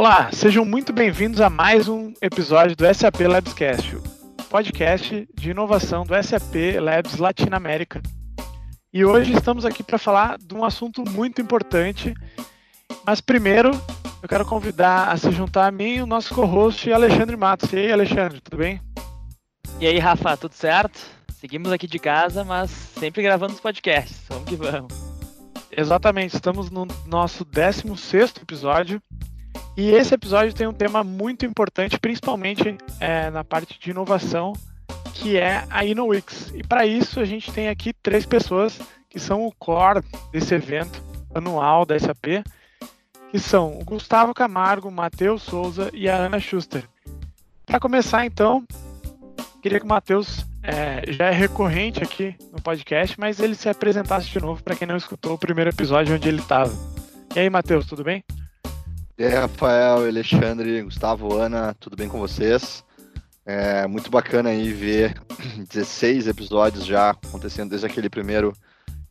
[0.00, 3.98] Olá, sejam muito bem-vindos a mais um episódio do SAP Labscast,
[4.48, 8.00] podcast de inovação do SAP Labs Latinoamérica.
[8.94, 12.14] E hoje estamos aqui para falar de um assunto muito importante.
[13.04, 13.72] Mas primeiro,
[14.22, 17.70] eu quero convidar a se juntar a mim o nosso co-host Alexandre Matos.
[17.70, 18.80] E aí, Alexandre, tudo bem?
[19.78, 20.98] E aí, Rafa, tudo certo?
[21.38, 24.22] Seguimos aqui de casa, mas sempre gravando os podcasts.
[24.30, 24.94] Vamos que vamos.
[25.70, 28.98] Exatamente, estamos no nosso 16 episódio
[29.76, 34.52] e esse episódio tem um tema muito importante, principalmente é, na parte de inovação,
[35.14, 36.52] que é a InnoWix.
[36.54, 40.02] E para isso a gente tem aqui três pessoas que são o core
[40.32, 41.02] desse evento
[41.34, 42.44] anual da SAP,
[43.30, 46.84] que são o Gustavo Camargo, o Matheus Souza e a Ana Schuster.
[47.64, 48.64] Para começar então,
[49.62, 54.28] queria que o Matheus é, já é recorrente aqui no podcast, mas ele se apresentasse
[54.28, 56.72] de novo para quem não escutou o primeiro episódio onde ele estava.
[57.34, 58.24] E aí, Matheus, tudo bem?
[59.20, 62.82] E aí, Rafael, Alexandre, Gustavo, Ana, tudo bem com vocês?
[63.44, 65.14] É muito bacana aí ver
[65.68, 68.54] 16 episódios já acontecendo desde aquele primeiro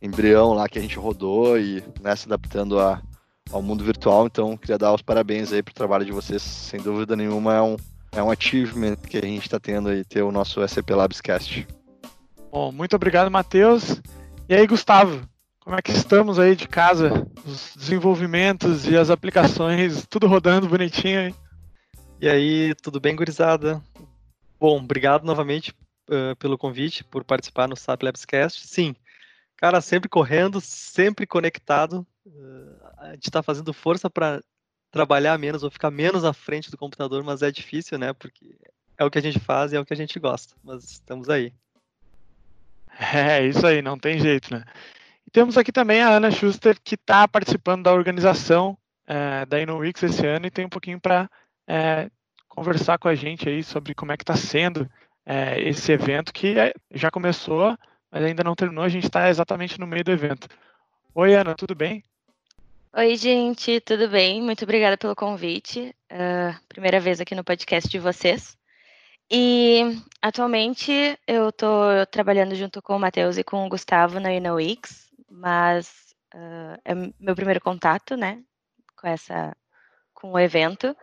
[0.02, 3.00] embrião lá que a gente rodou e né, se adaptando a,
[3.52, 4.26] ao mundo virtual.
[4.26, 6.42] Então, queria dar os parabéns aí pro trabalho de vocês.
[6.42, 7.76] Sem dúvida nenhuma, é um,
[8.10, 11.68] é um achievement que a gente está tendo aí, ter o nosso SAP Labscast.
[12.50, 14.02] Bom, muito obrigado, Matheus.
[14.48, 15.20] E aí, Gustavo,
[15.70, 17.24] como é que estamos aí de casa?
[17.46, 21.34] Os desenvolvimentos e as aplicações, tudo rodando bonitinho, hein?
[22.20, 23.80] E aí, tudo bem, gurizada?
[24.58, 25.72] Bom, obrigado novamente
[26.08, 28.66] uh, pelo convite, por participar no SAP Labscast.
[28.66, 28.96] Sim,
[29.56, 32.04] cara, sempre correndo, sempre conectado.
[32.26, 34.42] Uh, a gente está fazendo força para
[34.90, 38.12] trabalhar menos ou ficar menos à frente do computador, mas é difícil, né?
[38.12, 38.56] Porque
[38.98, 40.52] é o que a gente faz e é o que a gente gosta.
[40.64, 41.52] Mas estamos aí.
[43.14, 44.62] É, isso aí, não tem jeito, né?
[45.32, 48.76] Temos aqui também a Ana Schuster, que está participando da organização
[49.06, 51.28] é, da InnoWix esse ano e tem um pouquinho para
[51.66, 52.10] é,
[52.48, 54.90] conversar com a gente aí sobre como é que está sendo
[55.24, 57.76] é, esse evento, que é, já começou,
[58.10, 60.48] mas ainda não terminou, a gente está exatamente no meio do evento.
[61.14, 62.04] Oi, Ana, tudo bem?
[62.92, 64.42] Oi, gente, tudo bem?
[64.42, 65.94] Muito obrigada pelo convite.
[66.10, 68.56] Uh, primeira vez aqui no podcast de vocês.
[69.30, 75.09] E atualmente eu estou trabalhando junto com o Matheus e com o Gustavo na InnoWix
[75.30, 78.42] mas uh, é meu primeiro contato, né,
[78.96, 79.56] com essa,
[80.12, 80.96] com o evento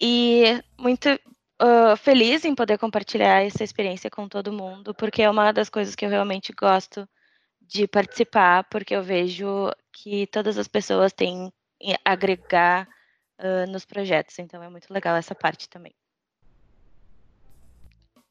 [0.00, 5.52] e muito uh, feliz em poder compartilhar essa experiência com todo mundo, porque é uma
[5.52, 7.08] das coisas que eu realmente gosto
[7.60, 11.52] de participar, porque eu vejo que todas as pessoas têm
[12.04, 12.88] agregar
[13.38, 15.94] uh, nos projetos, então é muito legal essa parte também.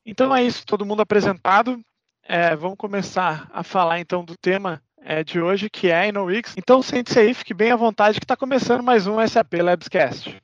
[0.05, 1.83] Então é isso, todo mundo apresentado.
[2.23, 6.53] É, vamos começar a falar então do tema é, de hoje, que é a InnoWix.
[6.57, 10.41] Então sente-se aí, fique bem à vontade que está começando mais um SAP Labscast.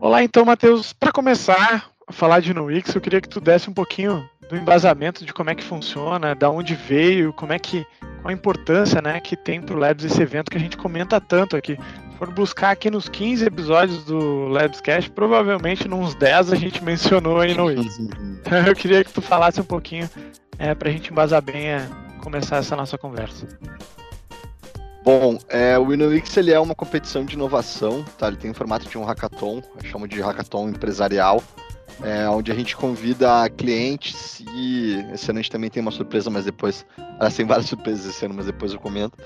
[0.00, 0.92] Olá, então, Matheus.
[0.92, 5.24] Para começar a falar de InnoWix, eu queria que tu desse um pouquinho do embasamento
[5.24, 7.86] de como é que funciona, da onde veio, como é que
[8.22, 11.20] qual a importância, né, que tem para o Labs esse evento que a gente comenta
[11.20, 11.76] tanto aqui.
[11.76, 17.40] Se for buscar aqui nos 15 episódios do Labscast, provavelmente nos 10 a gente mencionou
[17.40, 20.08] aí no eu queria que tu falasse um pouquinho
[20.58, 21.88] é, para a gente embasar bem a
[22.22, 23.48] começar essa nossa conversa.
[25.04, 28.28] Bom, é, o InnoWix ele é uma competição de inovação, tá?
[28.28, 31.42] Ele tem o formato de um hackathon, eu chamo de hackathon empresarial
[32.02, 36.30] é, onde a gente convida clientes e esse ano a gente também tem uma surpresa,
[36.30, 36.86] mas depois.
[37.20, 39.16] Elas tem várias surpresas esse ano, mas depois eu comento.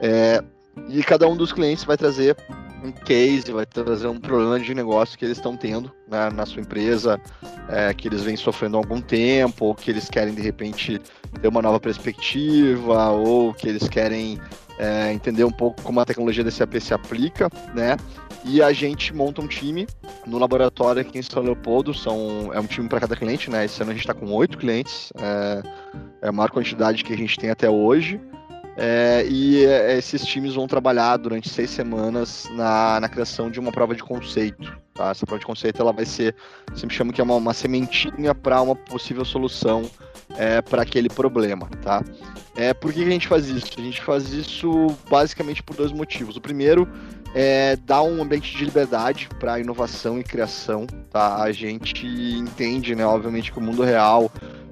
[0.00, 0.42] É,
[0.88, 2.36] e cada um dos clientes vai trazer
[2.84, 6.60] um case, vai trazer um problema de negócio que eles estão tendo né, na sua
[6.60, 7.20] empresa,
[7.68, 11.00] é, que eles vêm sofrendo há algum tempo, ou que eles querem de repente
[11.40, 14.38] ter uma nova perspectiva, ou que eles querem
[14.78, 17.96] é, entender um pouco como a tecnologia da SAP se aplica, né?
[18.48, 19.86] E a gente monta um time
[20.24, 23.64] no laboratório aqui em São Leopoldo, são, é um time para cada cliente, né?
[23.64, 25.62] Esse ano a gente está com oito clientes, é,
[26.22, 28.20] é, a maior quantidade que a gente tem até hoje.
[28.78, 33.72] É, e é, esses times vão trabalhar durante seis semanas na, na criação de uma
[33.72, 34.76] prova de conceito.
[34.94, 35.10] Tá?
[35.10, 36.34] Essa prova de conceito ela vai ser,
[36.74, 39.90] sempre chamo que é uma, uma sementinha para uma possível solução
[40.36, 41.68] é, para aquele problema.
[41.82, 42.04] Tá?
[42.54, 43.72] É, por que a gente faz isso?
[43.76, 46.36] A gente faz isso basicamente por dois motivos.
[46.36, 46.86] O primeiro
[47.34, 50.86] é dar um ambiente de liberdade para inovação e criação.
[51.10, 51.42] Tá?
[51.42, 54.30] A gente entende, né, obviamente, que o mundo real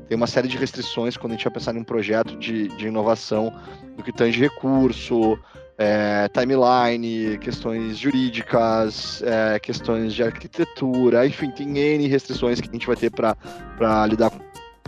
[0.09, 2.87] tem uma série de restrições quando a gente vai pensar em um projeto de, de
[2.87, 3.53] inovação
[3.97, 5.39] do que tange recurso,
[5.79, 12.87] é, timeline, questões jurídicas, é, questões de arquitetura, enfim, tem N restrições que a gente
[12.87, 14.39] vai ter para lidar com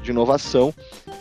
[0.07, 0.73] de inovação.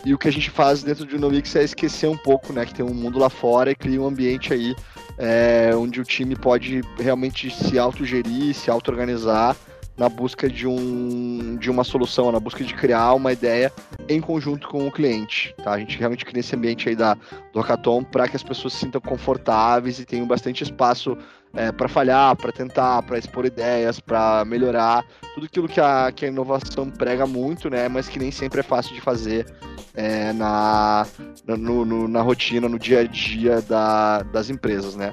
[0.04, 2.72] E o que a gente faz dentro de Unomix é esquecer um pouco, né, que
[2.72, 4.74] tem um mundo lá fora e cria um ambiente aí
[5.18, 9.56] é, onde o time pode realmente se autogerir, se auto-organizar
[9.96, 13.72] na busca de, um, de uma solução, na busca de criar uma ideia
[14.08, 15.54] em conjunto com o cliente.
[15.64, 15.72] Tá?
[15.72, 17.16] A gente realmente cria esse ambiente aí da,
[17.52, 21.16] do hackathon para que as pessoas se sintam confortáveis e tenham bastante espaço
[21.56, 25.04] é, para falhar, para tentar, para expor ideias, para melhorar,
[25.34, 28.62] tudo aquilo que a, que a inovação prega muito, né, mas que nem sempre é
[28.62, 29.46] fácil de fazer
[29.94, 31.06] é, na,
[31.46, 35.12] no, no, na rotina, no dia a dia da, das empresas, né.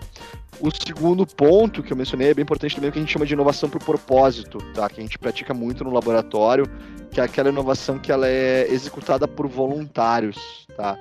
[0.59, 3.25] O segundo ponto que eu mencionei é bem importante também, o que a gente chama
[3.25, 4.87] de inovação por propósito, tá?
[4.87, 6.65] Que a gente pratica muito no laboratório,
[7.11, 10.97] que é aquela inovação que ela é executada por voluntários, tá?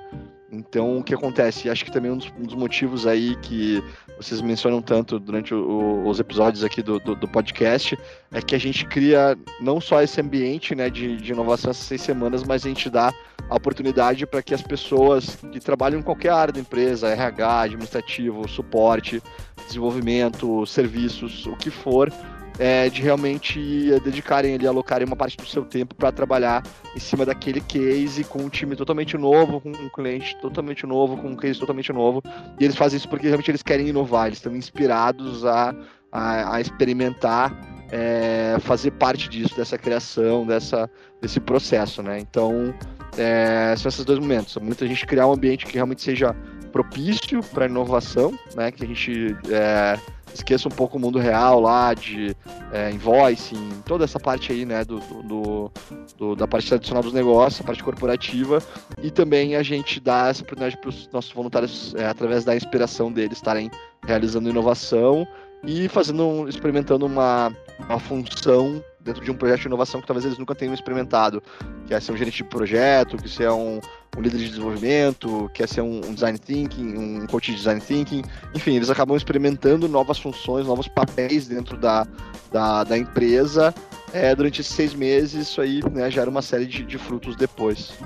[0.53, 1.67] Então, o que acontece?
[1.67, 3.83] Acho que também um dos, um dos motivos aí que
[4.17, 7.97] vocês mencionam tanto durante o, os episódios aqui do, do, do, podcast
[8.31, 12.01] é que a gente cria não só esse ambiente né, de, de inovação essas seis
[12.01, 13.11] semanas, mas a gente dá
[13.49, 18.47] a oportunidade para que as pessoas que trabalham em qualquer área da empresa, RH, administrativo,
[18.47, 19.23] suporte,
[19.65, 22.13] desenvolvimento, serviços, o que for,
[22.59, 23.59] é, de realmente
[24.03, 26.63] dedicarem ali, alocarem uma parte do seu tempo para trabalhar
[26.95, 31.29] em cima daquele case com um time totalmente novo, com um cliente totalmente novo, com
[31.29, 32.21] um case totalmente novo.
[32.59, 35.75] E eles fazem isso porque realmente eles querem inovar, eles estão inspirados a,
[36.11, 37.51] a, a experimentar,
[37.91, 40.89] é, fazer parte disso, dessa criação, dessa,
[41.21, 42.19] desse processo, né?
[42.19, 42.73] Então,
[43.17, 44.55] é, são esses dois momentos.
[44.57, 46.35] Muita gente criar um ambiente que realmente seja
[46.71, 48.71] propício para inovação, né?
[48.71, 49.99] Que a gente é,
[50.33, 52.35] esqueça um pouco o mundo real lá de
[52.71, 55.71] é, invoicing, toda essa parte aí, né, do, do,
[56.17, 58.61] do, da parte tradicional dos negócios, a parte corporativa,
[59.01, 63.11] e também a gente dá essa oportunidade para os nossos voluntários, é, através da inspiração
[63.11, 63.69] deles, estarem
[64.05, 65.27] realizando inovação
[65.63, 70.37] e fazendo, experimentando uma, uma função dentro de um projeto de inovação que talvez eles
[70.37, 71.43] nunca tenham experimentado,
[71.85, 73.79] que é ser um gerente de projeto, que ser um,
[74.17, 77.81] um líder de desenvolvimento, que é ser um, um, design thinking, um coach de design
[77.81, 78.23] thinking,
[78.55, 82.07] enfim, eles acabam experimentando novas funções, novos papéis dentro da,
[82.51, 83.73] da, da empresa
[84.13, 87.97] é, durante esses seis meses, isso aí né, gera uma série de, de frutos depois.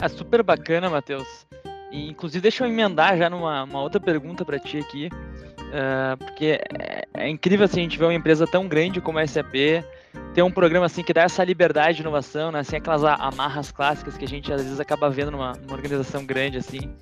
[0.00, 1.46] É super bacana, Matheus.
[1.90, 5.08] E, inclusive, deixa eu emendar já numa outra pergunta para ti aqui.
[5.74, 9.26] Uh, porque é, é, incrível assim, a gente ver uma empresa tão grande como a
[9.26, 9.82] SAP
[10.32, 12.60] ter um programa assim que dá essa liberdade de inovação, né?
[12.60, 16.58] Assim, aquelas amarras clássicas que a gente às vezes acaba vendo numa, numa, organização grande
[16.58, 16.92] assim.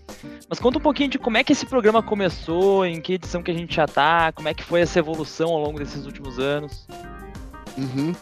[0.49, 3.51] Mas conta um pouquinho de como é que esse programa começou, em que edição que
[3.51, 6.87] a gente já tá, como é que foi essa evolução ao longo desses últimos anos.
[7.77, 8.15] Uhum.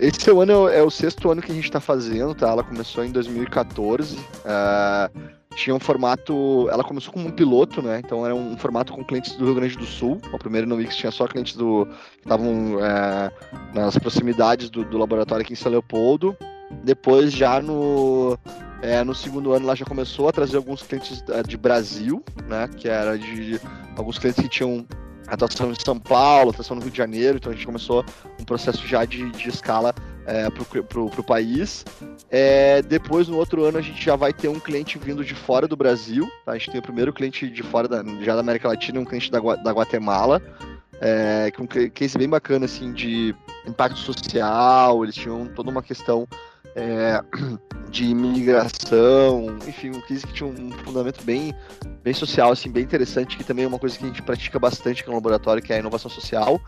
[0.00, 2.48] Esse é o, ano, é o sexto ano que a gente está fazendo, tá?
[2.48, 4.16] Ela começou em 2014.
[4.18, 6.68] Uh tinha um formato.
[6.70, 8.00] Ela começou como um piloto, né?
[8.04, 10.20] Então era um formato com clientes do Rio Grande do Sul.
[10.32, 13.30] O primeiro Novix tinha só clientes do que estavam é,
[13.74, 16.36] nas proximidades do, do, laboratório aqui em São Leopoldo.
[16.82, 18.38] Depois, já no,
[18.80, 22.68] é, no segundo ano, ela já começou a trazer alguns clientes é, de Brasil, né?
[22.76, 23.60] Que era de
[23.96, 24.86] alguns clientes que tinham
[25.26, 27.38] atuação em São Paulo, atuação no Rio de Janeiro.
[27.38, 28.04] Então a gente começou
[28.40, 29.94] um processo já de, de escala
[30.26, 31.84] é, para o país.
[32.30, 35.68] É, depois, no outro ano, a gente já vai ter um cliente vindo de fora
[35.68, 36.30] do Brasil.
[36.44, 36.52] Tá?
[36.52, 39.30] A gente tem o primeiro cliente de fora da, já da América Latina, um cliente
[39.30, 40.42] da, da Guatemala.
[41.00, 43.34] É, com um case bem bacana assim de
[43.66, 46.28] impacto social, eles tinham toda uma questão
[46.74, 47.22] é,
[47.90, 51.54] de imigração, enfim, um case que tinha um fundamento bem,
[52.02, 55.06] bem social, assim, bem interessante, que também é uma coisa que a gente pratica bastante
[55.06, 56.60] no laboratório, que é a inovação social.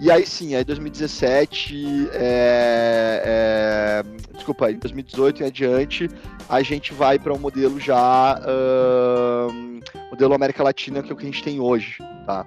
[0.00, 6.10] E aí sim, aí 2017, é, é, desculpa, em 2018 e adiante,
[6.48, 8.40] a gente vai para um modelo já,
[10.10, 12.44] modelo América Latina, que é o que a gente tem hoje, tá?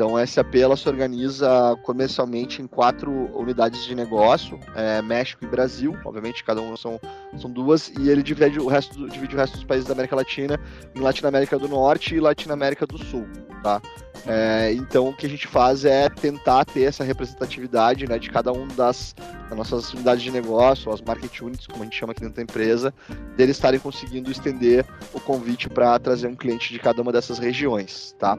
[0.00, 5.46] Então, a SAP ela se organiza comercialmente em quatro unidades de negócio, é, México e
[5.46, 6.98] Brasil, obviamente cada uma são,
[7.36, 10.58] são duas, e ele divide o, resto, divide o resto dos países da América Latina
[10.94, 13.28] em Latinoamérica do Norte e Latinoamérica do Sul,
[13.62, 13.82] tá?
[14.26, 18.52] É, então, o que a gente faz é tentar ter essa representatividade né, de cada
[18.52, 19.14] uma das,
[19.50, 22.42] das nossas unidades de negócio, as market units, como a gente chama aqui dentro da
[22.42, 22.94] empresa,
[23.36, 28.16] deles estarem conseguindo estender o convite para trazer um cliente de cada uma dessas regiões,
[28.18, 28.38] tá?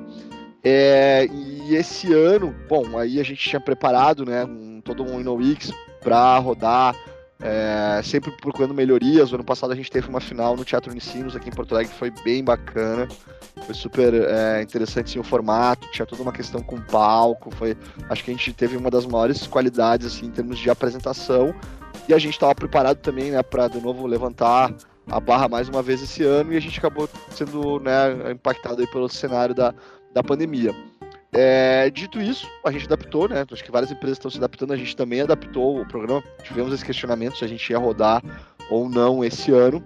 [0.63, 5.72] É, e esse ano, bom, aí a gente tinha preparado, né, um, todo um InnoWix
[6.01, 6.96] para rodar,
[7.41, 9.32] é, sempre procurando melhorias.
[9.32, 11.91] O ano passado a gente teve uma final no Teatro Unicinos aqui em Porto Alegre,
[11.91, 13.08] que foi bem bacana,
[13.65, 17.75] foi super é, interessante assim, o formato, tinha toda uma questão com palco, foi,
[18.10, 21.53] acho que a gente teve uma das maiores qualidades assim, em termos de apresentação,
[22.08, 24.74] e a gente estava preparado também né, para de novo levantar
[25.10, 28.88] a barra mais uma vez esse ano e a gente acabou sendo né, impactado aí
[28.88, 29.74] pelo cenário da,
[30.13, 30.75] da pandemia.
[31.34, 33.46] É, dito isso, a gente adaptou, né?
[33.50, 36.22] Acho que várias empresas estão se adaptando, a gente também adaptou o programa.
[36.44, 38.22] Tivemos esse questionamento se a gente ia rodar
[38.70, 39.84] ou não esse ano.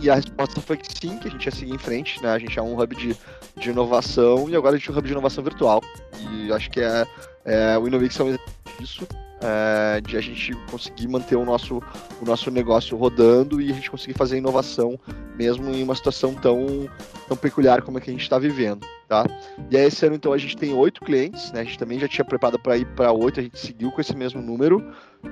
[0.00, 2.30] E a resposta foi que sim, que a gente ia seguir em frente, né?
[2.30, 3.16] A gente é um hub de,
[3.56, 5.80] de inovação e agora a gente é um hub de inovação virtual.
[6.20, 7.06] E acho que é,
[7.44, 8.36] é o Innovix é um
[8.78, 9.06] disso
[9.40, 11.82] é, de a gente conseguir manter o nosso,
[12.20, 14.98] o nosso negócio rodando e a gente conseguir fazer inovação
[15.36, 16.88] mesmo em uma situação tão,
[17.28, 18.86] tão peculiar como a que a gente está vivendo.
[19.08, 19.26] Tá?
[19.70, 21.60] E aí, esse ano, então, a gente tem oito clientes, né?
[21.60, 24.16] A gente também já tinha preparado para ir para oito, a gente seguiu com esse
[24.16, 24.82] mesmo número.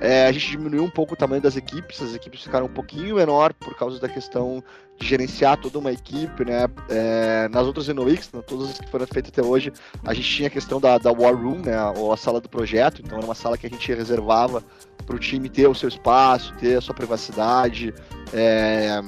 [0.01, 3.15] É, a gente diminuiu um pouco o tamanho das equipes, as equipes ficaram um pouquinho
[3.15, 4.63] menor por causa da questão
[4.97, 6.67] de gerenciar toda uma equipe, né?
[6.89, 9.71] É, nas outras InnoX, né, todas as que foram feitas até hoje,
[10.03, 11.77] a gente tinha a questão da, da War Room, né?
[11.97, 14.63] Ou a sala do projeto, então era uma sala que a gente reservava
[15.03, 17.93] para o time ter o seu espaço, ter a sua privacidade,
[18.33, 18.99] é,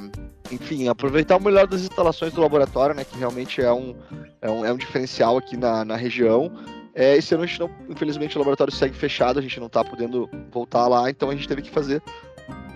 [0.51, 3.03] enfim, aproveitar o melhor das instalações do laboratório, né?
[3.03, 3.95] Que realmente é um,
[4.41, 6.51] é um, é um diferencial aqui na, na região.
[6.93, 9.83] É, esse ano a gente não, infelizmente o laboratório segue fechado, a gente não está
[9.83, 12.01] podendo voltar lá, então a gente teve que fazer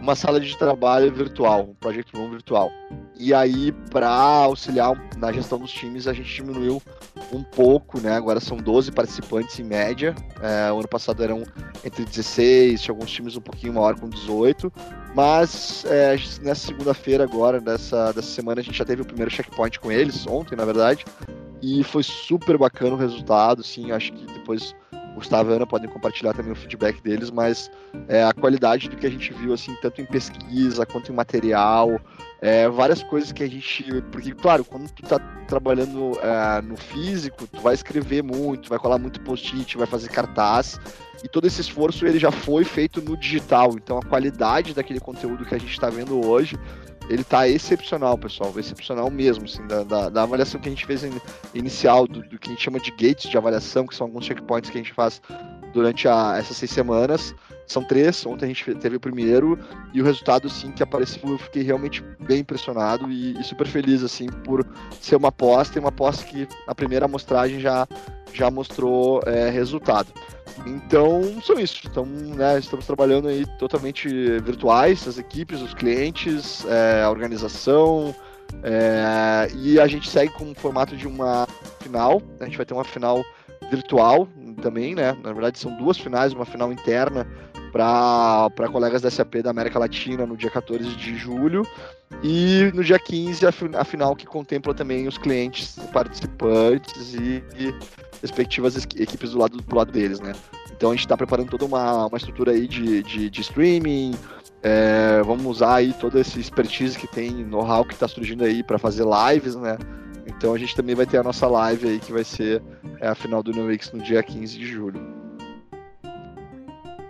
[0.02, 2.72] uma sala de trabalho virtual, um Project Room virtual.
[3.18, 6.82] E aí, para auxiliar na gestão dos times, a gente diminuiu
[7.34, 8.16] um pouco, né?
[8.16, 10.16] Agora são 12 participantes em média.
[10.42, 11.44] É, o ano passado eram
[11.84, 14.72] entre 16, tinha alguns times um pouquinho maior com 18.
[15.14, 19.80] Mas é, nessa segunda-feira agora, dessa, dessa semana, a gente já teve o primeiro checkpoint
[19.80, 21.06] com eles, ontem, na verdade.
[21.62, 23.92] E foi super bacana o resultado, sim.
[23.92, 24.74] Acho que depois
[25.20, 27.70] Gustavo e Ana podem compartilhar também o feedback deles, mas
[28.08, 32.00] é, a qualidade do que a gente viu, assim, tanto em pesquisa quanto em material,
[32.42, 33.84] é, várias coisas que a gente.
[34.12, 38.98] Porque, claro, quando tu tá trabalhando é, no físico, tu vai escrever muito, vai colar
[38.98, 40.80] muito post-it, vai fazer cartaz,
[41.24, 43.74] e todo esse esforço ele já foi feito no digital.
[43.76, 46.58] Então a qualidade daquele conteúdo que a gente está vendo hoje
[47.10, 51.04] ele tá excepcional, pessoal, excepcional mesmo, assim, da, da, da avaliação que a gente fez
[51.04, 51.12] in,
[51.56, 54.70] inicial, do, do, que a gente chama de gates de avaliação, que são alguns checkpoints
[54.70, 55.20] que a gente faz
[55.74, 57.34] durante a, essas seis semanas.
[57.70, 59.58] São três, ontem a gente teve o primeiro,
[59.94, 64.04] e o resultado, sim, que apareceu, eu fiquei realmente bem impressionado e, e super feliz,
[64.04, 64.66] assim, por
[65.00, 67.88] ser uma aposta, e uma aposta que a primeira amostragem já,
[68.34, 70.12] já mostrou é, resultado.
[70.66, 71.82] Então, são isso.
[71.86, 74.10] Então, né, estamos trabalhando aí totalmente
[74.40, 78.16] virtuais, as equipes, os clientes, é, a organização,
[78.64, 81.48] é, e a gente segue com o formato de uma
[81.82, 82.20] final.
[82.40, 83.24] A gente vai ter uma final
[83.70, 84.28] virtual
[84.60, 85.16] também, né?
[85.24, 87.28] Na verdade, são duas finais, uma final interna
[87.72, 91.66] para colegas da SAP da América Latina no dia 14 de julho
[92.24, 97.74] e no dia 15 a, final que contempla também os clientes participantes e, e
[98.22, 100.34] respectivas equipes do lado, do lado deles, né?
[100.72, 104.16] Então a gente está preparando toda uma, uma estrutura aí de, de, de streaming,
[104.62, 108.78] é, vamos usar aí toda essa expertise que tem, know-how que está surgindo aí para
[108.78, 109.78] fazer lives, né?
[110.28, 112.62] Então a gente também vai ter a nossa live aí que vai ser
[113.00, 115.19] é, a final do NewX no dia 15 de julho.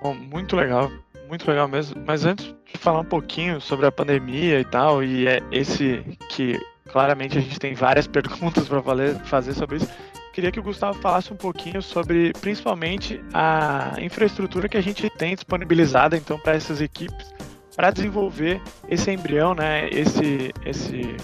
[0.01, 0.91] Bom, muito legal,
[1.27, 2.01] muito legal mesmo.
[2.05, 6.59] Mas antes de falar um pouquinho sobre a pandemia e tal, e é esse que
[6.91, 8.81] claramente a gente tem várias perguntas para
[9.25, 9.89] fazer sobre isso,
[10.33, 15.35] queria que o Gustavo falasse um pouquinho sobre, principalmente, a infraestrutura que a gente tem
[15.35, 17.33] disponibilizada então para essas equipes
[17.75, 19.89] para desenvolver esse embrião, né?
[19.89, 21.15] Esse esse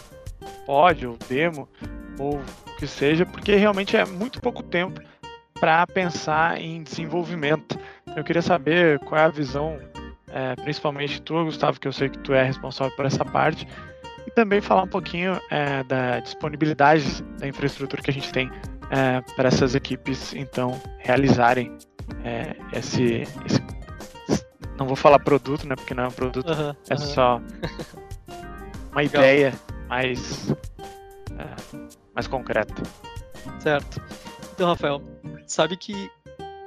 [0.66, 1.68] pod demo
[2.18, 5.02] ou o que seja, porque realmente é muito pouco tempo
[5.60, 7.78] para pensar em desenvolvimento.
[8.16, 9.80] Eu queria saber qual é a visão,
[10.30, 13.68] é, principalmente tua, Gustavo, que eu sei que tu é responsável por essa parte,
[14.26, 18.50] e também falar um pouquinho é, da disponibilidade da infraestrutura que a gente tem
[18.90, 21.78] é, para essas equipes então realizarem
[22.24, 23.62] é, esse, esse,
[24.78, 25.76] não vou falar produto, né?
[25.76, 27.00] Porque não é um produto, uhum, é uhum.
[27.00, 27.42] só
[28.92, 29.54] uma ideia
[29.88, 30.52] mais
[31.38, 32.82] é, mais concreta.
[33.60, 34.02] Certo.
[34.54, 35.02] Então, Rafael,
[35.48, 36.10] sabe que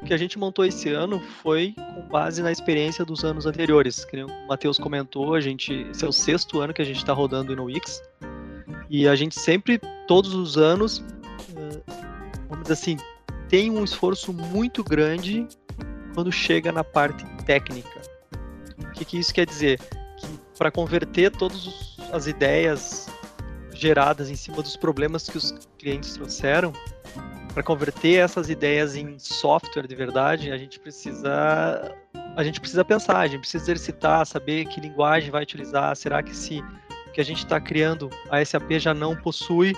[0.01, 4.05] o que a gente montou esse ano foi com base na experiência dos anos anteriores.
[4.05, 7.13] Que o Matheus comentou, a gente, esse é o sexto ano que a gente está
[7.13, 8.03] rodando no Wix.
[8.89, 11.05] E a gente sempre, todos os anos,
[12.49, 12.97] vamos dizer assim,
[13.49, 15.47] tem um esforço muito grande
[16.15, 18.01] quando chega na parte técnica.
[18.79, 19.79] O que, que isso quer dizer?
[20.17, 20.27] Que
[20.57, 23.09] para converter todas as ideias
[23.75, 26.73] geradas em cima dos problemas que os clientes trouxeram,
[27.53, 31.95] para converter essas ideias em software de verdade, a gente precisa
[32.37, 36.35] a gente precisa pensar, a gente precisa exercitar, saber que linguagem vai utilizar, será que
[36.35, 36.63] se
[37.13, 39.75] que a gente está criando a SAP já não possui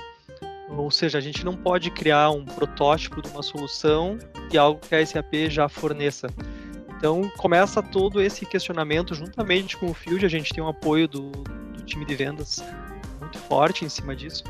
[0.76, 4.18] ou seja, a gente não pode criar um protótipo de uma solução
[4.52, 6.28] e algo que a SAP já forneça.
[6.96, 11.30] Então começa todo esse questionamento juntamente com o Field, a gente tem um apoio do,
[11.30, 12.62] do time de vendas
[13.18, 14.44] muito forte em cima disso,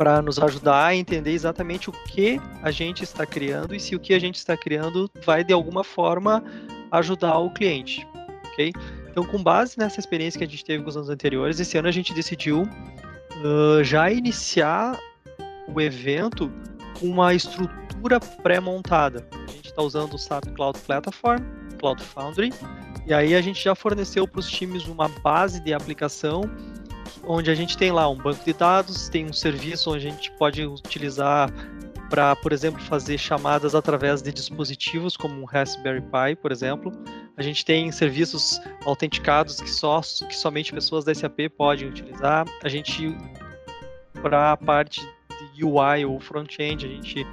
[0.00, 4.00] para nos ajudar a entender exatamente o que a gente está criando e se o
[4.00, 6.42] que a gente está criando vai de alguma forma
[6.90, 8.08] ajudar o cliente,
[8.46, 8.72] ok?
[9.10, 11.86] Então, com base nessa experiência que a gente teve com os anos anteriores, esse ano
[11.86, 14.98] a gente decidiu uh, já iniciar
[15.68, 16.50] o evento
[16.98, 19.28] com uma estrutura pré-montada.
[19.46, 21.42] A gente está usando o SAP Cloud Platform,
[21.78, 22.54] Cloud Foundry,
[23.06, 26.50] e aí a gente já forneceu para os times uma base de aplicação
[27.24, 30.30] onde a gente tem lá um banco de dados, tem um serviço onde a gente
[30.32, 31.50] pode utilizar
[32.08, 36.92] para, por exemplo, fazer chamadas através de dispositivos como um Raspberry Pi, por exemplo.
[37.36, 42.44] A gente tem serviços autenticados que só que somente pessoas da SAP podem utilizar.
[42.64, 43.16] A gente
[44.20, 45.00] para a parte
[45.54, 47.26] de UI ou front-end, a gente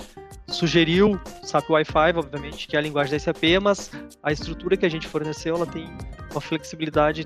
[0.48, 3.92] sugeriu SAP Wi-Fi, obviamente, que é a linguagem da SAP, mas
[4.24, 5.88] a estrutura que a gente forneceu, ela tem
[6.32, 7.26] uma flexibilidade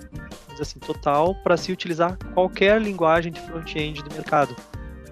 [0.60, 4.56] assim, total para se utilizar qualquer linguagem de front-end do mercado.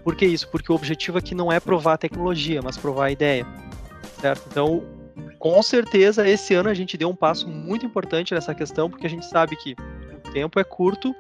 [0.04, 0.48] Por que isso?
[0.50, 3.46] Porque o objetivo aqui não é provar a tecnologia, mas provar a ideia.
[4.20, 4.48] Certo?
[4.50, 4.84] Então,
[5.38, 9.10] com certeza, esse ano a gente deu um passo muito importante nessa questão, porque a
[9.10, 9.76] gente sabe que
[10.32, 11.16] tempo é curto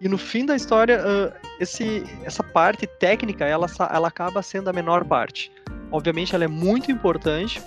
[0.00, 1.02] e no fim da história,
[1.58, 5.52] esse, essa parte técnica, ela, ela acaba sendo a menor parte.
[5.92, 7.60] Obviamente, ela é muito importante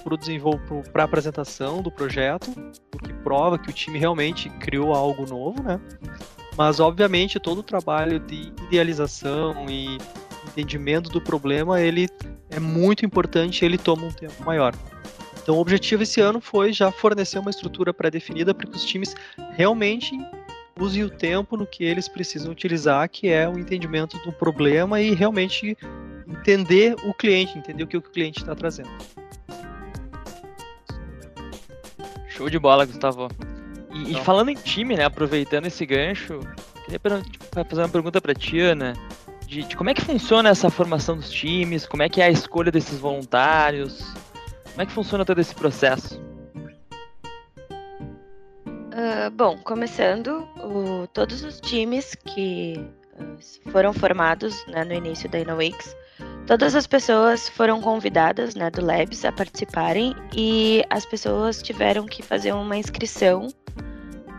[0.92, 2.50] para a apresentação do projeto,
[2.90, 5.80] porque prova que o time realmente criou algo novo, né?
[6.58, 9.98] Mas, obviamente, todo o trabalho de idealização e
[10.48, 12.08] entendimento do problema, ele
[12.50, 14.74] é muito importante, ele toma um tempo maior.
[15.42, 19.14] Então, o objetivo esse ano foi já fornecer uma estrutura pré-definida para que os times
[19.52, 20.18] realmente
[20.80, 25.14] usem o tempo no que eles precisam utilizar, que é o entendimento do problema e
[25.14, 25.78] realmente
[26.28, 28.90] entender o cliente, entender o que o cliente está trazendo.
[32.28, 33.28] Show de bola, Gustavo.
[33.92, 34.22] E, então.
[34.22, 36.40] e, falando em time, né, aproveitando esse gancho,
[36.86, 37.00] queria
[37.70, 38.94] fazer uma pergunta para ti, Ana,
[39.46, 42.32] de, de, como é que funciona essa formação dos times, como é que é a
[42.32, 44.00] escolha desses voluntários,
[44.72, 46.20] como é que funciona todo esse processo?
[49.24, 52.76] Uh, bom, começando, o, todos os times que
[53.20, 55.96] uh, foram formados né, no início da InnoWix
[56.46, 62.22] Todas as pessoas foram convidadas né, do Labs a participarem e as pessoas tiveram que
[62.22, 63.48] fazer uma inscrição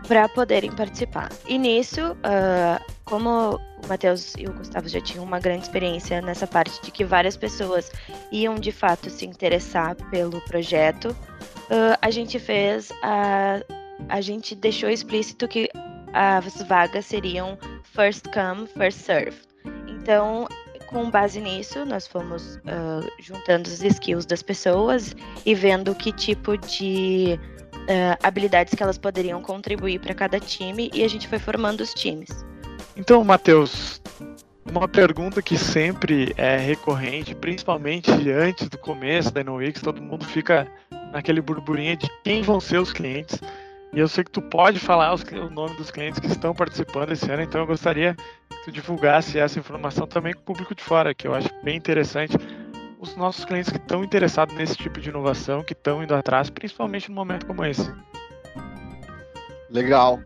[0.07, 1.29] para poderem participar.
[1.47, 6.45] E nisso, uh, como o Matheus e o Gustavo já tinham uma grande experiência nessa
[6.45, 7.91] parte de que várias pessoas
[8.31, 13.61] iam de fato se interessar pelo projeto, uh, a gente fez a,
[14.09, 15.69] a gente deixou explícito que
[16.13, 19.37] as vagas seriam first come, first serve.
[19.87, 20.47] Então,
[20.87, 26.57] com base nisso, nós fomos uh, juntando os skills das pessoas e vendo que tipo
[26.57, 27.39] de
[27.73, 31.93] uh, habilidades que elas poderiam contribuir para cada time e a gente foi formando os
[31.93, 32.45] times.
[32.95, 34.01] Então, Matheus,
[34.63, 40.67] uma pergunta que sempre é recorrente, principalmente antes do começo da InnoWix, todo mundo fica
[41.11, 43.39] naquele burburinho de quem vão ser os clientes.
[43.95, 47.13] E eu sei que tu pode falar os, o nome dos clientes que estão participando
[47.13, 48.13] esse ano, então eu gostaria
[48.49, 51.77] que tu divulgasse essa informação também com o público de fora, que eu acho bem
[51.77, 52.35] interessante.
[52.99, 57.07] Os nossos clientes que estão interessados nesse tipo de inovação, que estão indo atrás, principalmente
[57.07, 57.89] num momento como esse.
[59.69, 60.19] Legal.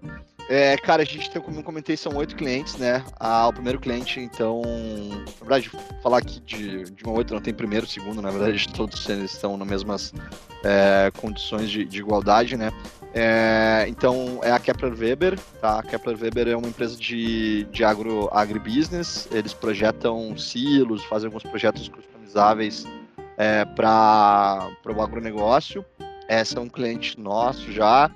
[0.50, 3.06] É, cara, a gente tem, como eu comentei, são oito clientes, né?
[3.20, 5.70] Ah, o primeiro cliente, então, na verdade,
[6.02, 9.56] falar aqui de, de uma oito não tem primeiro, segundo, na verdade, todos eles estão
[9.56, 10.12] nas mesmas
[10.64, 12.72] é, condições de, de, igualdade, né?
[13.14, 15.80] É, então, é a Kepler Weber, tá?
[15.80, 21.44] A Kepler Weber é uma empresa de, de agro, agribusiness, eles projetam silos, fazem alguns
[21.44, 22.86] projetos customizáveis
[23.38, 25.84] é, para o agronegócio.
[26.28, 28.12] É, são um cliente nosso já.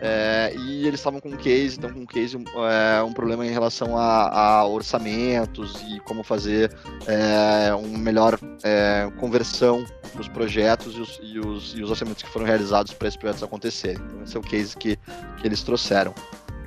[0.00, 3.50] É, e eles estavam com um case, então com um case, é, um problema em
[3.50, 6.70] relação a, a orçamentos e como fazer
[7.06, 12.28] é, uma melhor é, conversão dos projetos e os, e, os, e os, orçamentos que
[12.28, 14.02] foram realizados para esses projetos acontecerem.
[14.06, 14.98] Então esse é o case que,
[15.38, 16.14] que eles trouxeram.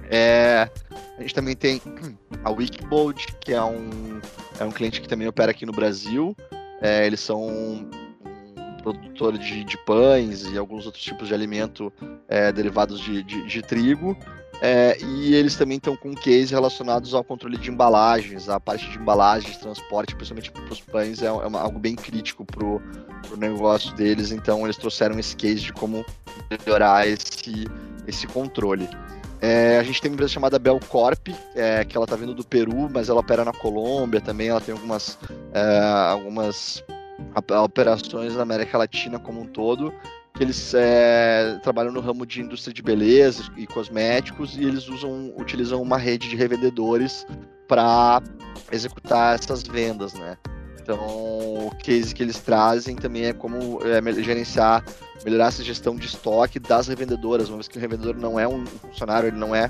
[0.10, 0.68] É,
[1.18, 1.80] a gente também tem
[2.44, 4.20] a Wikibold, que é um,
[4.60, 6.36] é um cliente que também opera aqui no Brasil.
[6.82, 7.88] É, eles são
[8.94, 11.92] produtor de, de, pães e alguns outros tipos de alimento
[12.28, 14.18] é, derivados de, de, de trigo.
[14.62, 18.98] É, e eles também estão com case relacionados ao controle de embalagens, a parte de
[18.98, 22.82] embalagens, transporte, principalmente para os pães, é, é uma, algo bem crítico para o
[23.38, 24.32] negócio deles.
[24.32, 26.06] Então, eles trouxeram esse case de como
[26.50, 27.68] melhorar esse,
[28.06, 28.90] esse controle.
[29.42, 32.90] É, a gente tem uma empresa chamada Belcorp, é, que ela está vindo do Peru,
[32.92, 34.50] mas ela opera na Colômbia também.
[34.50, 35.18] Ela tem algumas,
[35.54, 35.80] é,
[36.12, 36.84] algumas
[37.64, 39.94] operações na América Latina como um todo,
[40.34, 45.34] que eles é, trabalham no ramo de indústria de beleza e cosméticos e eles usam,
[45.38, 47.26] utilizam uma rede de revendedores
[47.68, 48.22] para
[48.72, 50.38] executar essas vendas, né?
[50.82, 54.84] Então, o case que eles trazem também é como é, gerenciar,
[55.24, 58.66] melhorar essa gestão de estoque das revendedoras, uma vez que o revendedor não é um
[58.66, 59.70] funcionário, ele não é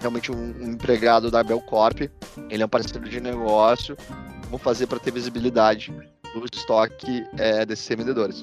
[0.00, 2.10] realmente um, um empregado da Belcorp,
[2.50, 3.96] ele é um parceiro de negócio.
[4.44, 5.92] Como fazer para ter visibilidade
[6.34, 8.42] do estoque é, desses revendedores?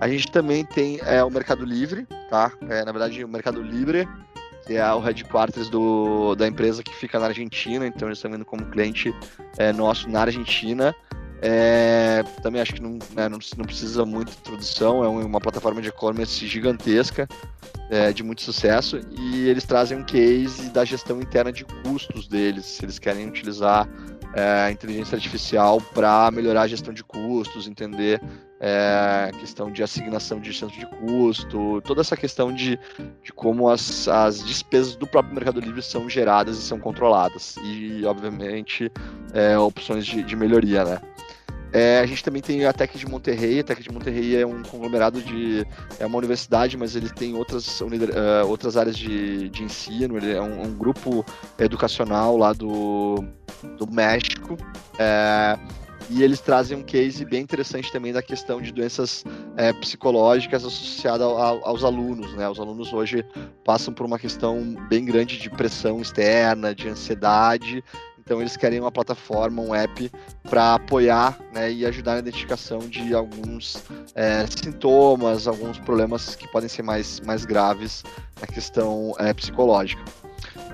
[0.00, 2.52] A gente também tem é, o Mercado Livre, tá?
[2.68, 4.08] É, na verdade, o Mercado Livre,
[4.64, 8.44] que é o headquarters do, da empresa que fica na Argentina, então eles estão vindo
[8.44, 9.12] como cliente
[9.56, 10.94] é, nosso na Argentina.
[11.40, 15.80] É, também acho que não, né, não, não, precisa muito de introdução, é uma plataforma
[15.80, 17.28] de e-commerce gigantesca,
[17.90, 22.66] é, de muito sucesso, e eles trazem um case da gestão interna de custos deles,
[22.66, 23.88] se eles querem utilizar
[24.34, 28.20] é, inteligência artificial para melhorar a gestão de custos, entender
[28.60, 32.78] é, questão de assignação de centro de custo, toda essa questão de,
[33.22, 37.56] de como as, as despesas do próprio Mercado Livre são geradas e são controladas.
[37.62, 38.90] E, obviamente,
[39.32, 41.00] é, opções de, de melhoria, né?
[41.72, 43.60] É, a gente também tem a Tec de Monterrey.
[43.60, 45.66] A Tec de Monterrey é um conglomerado de.
[45.98, 47.86] É uma universidade, mas ele tem outras, uh,
[48.46, 50.16] outras áreas de, de ensino.
[50.16, 51.24] Ele é um, um grupo
[51.58, 53.22] educacional lá do,
[53.76, 54.56] do México.
[54.98, 55.58] É,
[56.10, 59.24] e eles trazem um case bem interessante também da questão de doenças
[59.56, 62.32] é, psicológicas associadas ao, aos alunos.
[62.34, 62.48] Né?
[62.48, 63.24] Os alunos hoje
[63.62, 67.84] passam por uma questão bem grande de pressão externa, de ansiedade.
[68.28, 70.12] Então eles querem uma plataforma, um app
[70.50, 73.82] para apoiar né, e ajudar na identificação de alguns
[74.14, 78.04] é, sintomas, alguns problemas que podem ser mais, mais graves
[78.38, 80.04] na questão é, psicológica.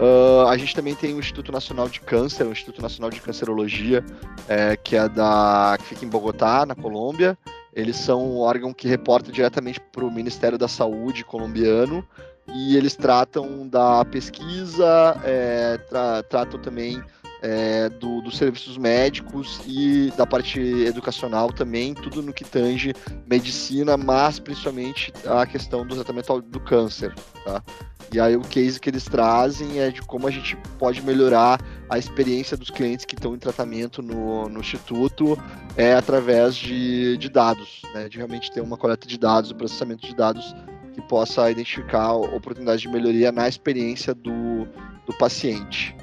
[0.01, 4.05] Uh, a gente também tem o Instituto Nacional de Câncer, o Instituto Nacional de Cancerologia,
[4.49, 7.39] é, que é da que fica em Bogotá, na Colômbia.
[7.73, 12.05] Eles são um órgão que reporta diretamente para o Ministério da Saúde colombiano
[12.53, 17.01] e eles tratam da pesquisa, é, tra tratam também
[17.45, 22.95] é, do, dos serviços médicos e da parte educacional também, tudo no que tange
[23.27, 27.15] medicina, mas principalmente a questão do tratamento do câncer.
[27.45, 27.63] Tá?
[28.11, 31.99] E aí o case que eles trazem é de como a gente pode melhorar a
[31.99, 35.39] experiência dos clientes que estão em tratamento no, no Instituto
[35.77, 38.09] é, através de, de dados, né?
[38.09, 40.57] de realmente ter uma coleta de dados, um processamento de dados
[40.95, 44.67] que possa identificar oportunidades de melhoria na experiência do,
[45.05, 45.95] do paciente.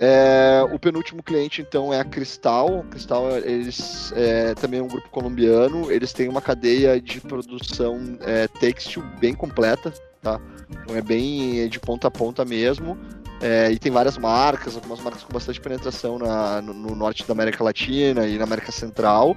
[0.00, 2.84] É, o penúltimo cliente, então, é a Cristal.
[2.90, 5.90] Cristal, eles é, também é um grupo colombiano.
[5.90, 10.40] Eles têm uma cadeia de produção é, têxtil bem completa, tá?
[10.70, 12.96] Então é bem é de ponta a ponta mesmo.
[13.40, 17.32] É, e tem várias marcas, algumas marcas com bastante penetração na, no, no, norte da
[17.32, 19.36] América Latina e na América Central.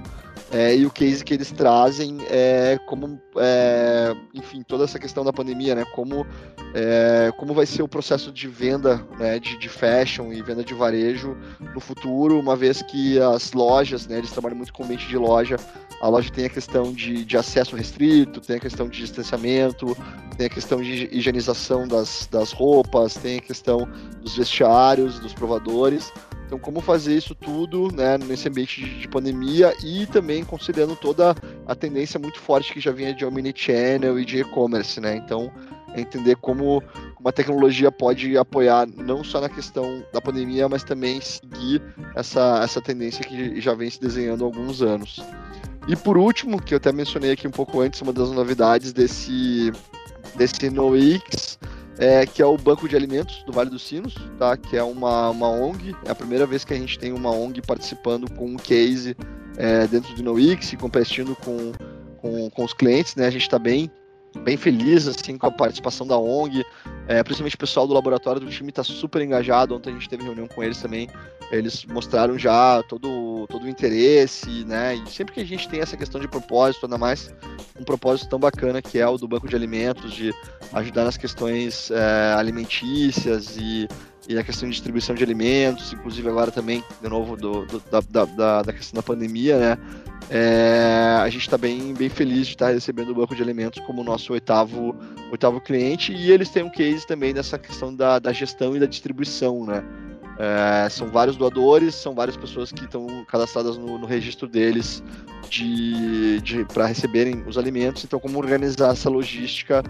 [0.52, 5.32] É, e o case que eles trazem é como, é, enfim, toda essa questão da
[5.32, 5.82] pandemia, né?
[5.94, 6.26] Como,
[6.74, 10.74] é, como vai ser o processo de venda né, de, de fashion e venda de
[10.74, 11.34] varejo
[11.74, 14.18] no futuro, uma vez que as lojas, né?
[14.18, 15.56] Eles trabalham muito com mente de loja.
[16.02, 19.96] A loja tem a questão de, de acesso restrito, tem a questão de distanciamento,
[20.36, 23.88] tem a questão de higienização das, das roupas, tem a questão
[24.20, 26.12] dos vestiários, dos provadores.
[26.52, 31.34] Então, como fazer isso tudo né, nesse ambiente de, de, pandemia e também considerando toda
[31.66, 35.16] a tendência muito forte que já vinha de omnichannel e de e-commerce, né?
[35.16, 35.50] Então,
[35.96, 36.82] entender como,
[37.14, 41.80] como a tecnologia pode apoiar não só na questão da pandemia, mas também seguir
[42.14, 45.24] essa, essa tendência que já vem se desenhando há alguns anos.
[45.88, 49.72] E por último, que eu até mencionei aqui um pouco antes, uma das novidades desse,
[50.36, 51.58] desse NoX
[51.98, 54.56] é, que é o Banco de Alimentos do Vale dos Sinos, tá?
[54.56, 55.94] que é uma, uma ONG.
[56.04, 59.16] É a primeira vez que a gente tem uma ONG participando com um case
[59.56, 61.72] é, dentro do NoX, competindo com,
[62.18, 63.14] com, com os clientes.
[63.16, 63.26] Né?
[63.26, 63.90] A gente está bem
[64.40, 66.64] bem feliz assim com a participação da ONG,
[67.06, 69.74] é, principalmente o pessoal do laboratório do time está super engajado.
[69.74, 71.08] Ontem a gente teve reunião com eles também.
[71.50, 74.96] Eles mostraram já todo, todo o interesse, né?
[74.96, 77.32] E sempre que a gente tem essa questão de propósito, ainda mais
[77.78, 80.32] um propósito tão bacana que é o do banco de alimentos, de
[80.72, 83.86] ajudar nas questões é, alimentícias e,
[84.32, 88.24] e a questão de distribuição de alimentos, inclusive agora também, de novo, do, do da,
[88.24, 89.78] da, da questão da pandemia, né?
[90.30, 94.02] É, a gente está bem, bem feliz de estar recebendo o Banco de Alimentos como
[94.02, 94.96] nosso oitavo,
[95.30, 98.86] oitavo cliente e eles têm um case também dessa questão da, da gestão e da
[98.86, 99.84] distribuição, né?
[100.38, 105.02] É, são vários doadores, são várias pessoas que estão cadastradas no, no registro deles
[105.50, 108.02] de, de para receberem os alimentos.
[108.04, 109.82] Então, como organizar essa logística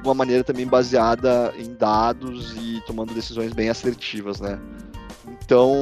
[0.00, 4.58] de uma maneira também baseada em dados e tomando decisões bem assertivas, né?
[5.44, 5.72] Então,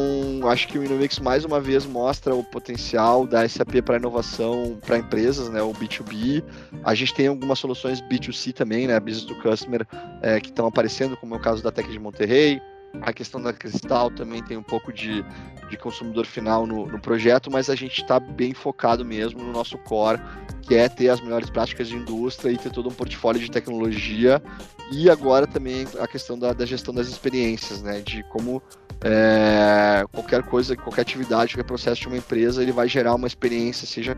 [0.48, 4.98] acho que o Inomix mais uma vez mostra o potencial da SAP para inovação para
[4.98, 6.42] empresas, né, o B2B.
[6.84, 9.84] A gente tem algumas soluções B2C também, né, business to customer,
[10.22, 12.60] é, que estão aparecendo, como é o caso da Tech de Monterrey.
[13.02, 15.24] A questão da Cristal também tem um pouco de,
[15.68, 19.78] de consumidor final no, no projeto, mas a gente está bem focado mesmo no nosso
[19.78, 20.20] core,
[20.62, 24.42] que é ter as melhores práticas de indústria e ter todo um portfólio de tecnologia.
[24.90, 28.62] E agora também a questão da, da gestão das experiências, né, de como
[29.02, 33.86] é, qualquer coisa, qualquer atividade, qualquer processo de uma empresa, ele vai gerar uma experiência,
[33.86, 34.16] seja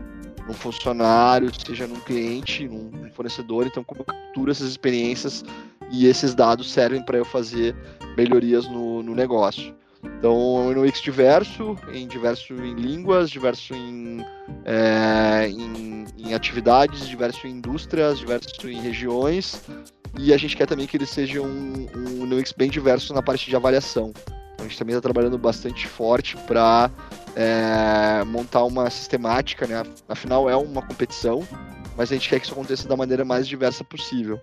[0.49, 3.67] num funcionário, seja num cliente, num fornecedor.
[3.67, 5.45] Então, como eu capturo essas experiências
[5.91, 7.75] e esses dados servem para eu fazer
[8.17, 9.75] melhorias no, no negócio.
[10.03, 14.25] Então, no X diverso, em diverso em línguas, diverso em,
[14.65, 19.61] é, em, em, atividades, diverso em indústrias, diverso em regiões.
[20.17, 23.47] E a gente quer também que ele seja um, um UX bem diverso na parte
[23.49, 24.11] de avaliação.
[24.53, 26.89] Então, a gente também está trabalhando bastante forte para
[27.39, 29.81] é, montar uma sistemática, né?
[30.09, 31.47] Afinal, é uma competição,
[31.95, 34.37] mas a gente quer que isso aconteça da maneira mais diversa possível.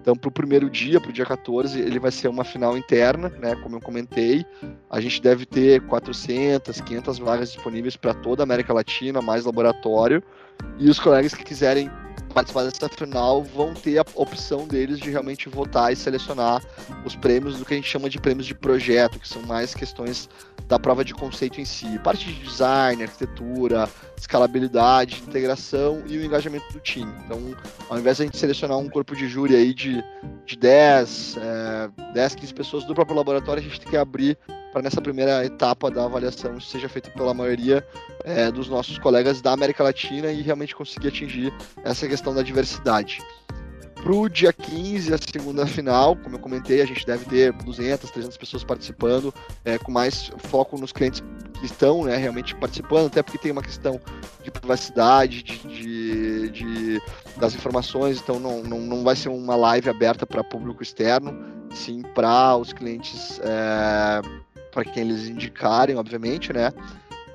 [0.00, 3.28] Então, para o primeiro dia, para o dia 14, ele vai ser uma final interna,
[3.28, 3.54] né?
[3.62, 4.44] Como eu comentei,
[4.90, 10.20] a gente deve ter 400, 500 vagas disponíveis para toda a América Latina, mais laboratório.
[10.76, 11.88] E os colegas que quiserem
[12.32, 16.62] participar dessa final vão ter a opção deles de realmente votar e selecionar
[17.04, 20.28] os prêmios do que a gente chama de prêmios de projeto, que são mais questões
[20.66, 26.72] da prova de conceito em si, parte de design, arquitetura, escalabilidade, integração e o engajamento
[26.72, 27.12] do time.
[27.24, 27.56] Então,
[27.88, 30.02] ao invés de a gente selecionar um corpo de júri aí de,
[30.46, 34.38] de 10, é, 10, 15 pessoas do próprio laboratório, a gente tem que abrir
[34.72, 37.86] para nessa primeira etapa da avaliação seja feita pela maioria
[38.24, 41.52] é, dos nossos colegas da América Latina e realmente conseguir atingir
[41.84, 43.20] essa questão da diversidade.
[44.02, 48.10] Para o dia 15, a segunda final, como eu comentei, a gente deve ter 200,
[48.10, 51.22] 300 pessoas participando, é, com mais foco nos clientes
[51.58, 54.00] que estão né, realmente participando, até porque tem uma questão
[54.42, 57.02] de privacidade, de, de, de
[57.36, 61.38] das informações, então não, não, não vai ser uma live aberta para público externo,
[61.70, 64.22] sim para os clientes, é,
[64.70, 66.72] para quem eles indicarem, obviamente, né?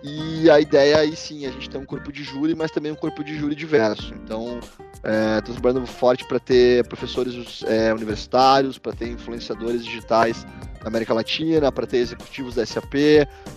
[0.07, 2.95] E a ideia aí sim, a gente tem um corpo de júri, mas também um
[2.95, 4.13] corpo de júri diverso.
[4.13, 4.59] Então,
[5.01, 10.45] é, trabalhando forte para ter professores é, universitários, para ter influenciadores digitais
[10.83, 12.93] na América Latina, para ter executivos da SAP,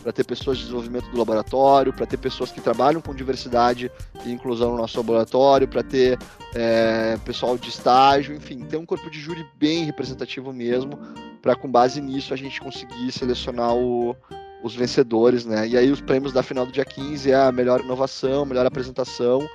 [0.02, 3.92] para ter pessoas de desenvolvimento do laboratório, para ter pessoas que trabalham com diversidade
[4.24, 6.18] e inclusão no nosso laboratório, para ter
[6.54, 10.98] é, pessoal de estágio, enfim, ter um corpo de júri bem representativo mesmo,
[11.42, 14.16] para com base nisso a gente conseguir selecionar o,
[14.62, 15.68] os vencedores, né?
[15.68, 19.48] E aí os prêmios da final do dia 15 é a melhor inovação, melhor apresentação,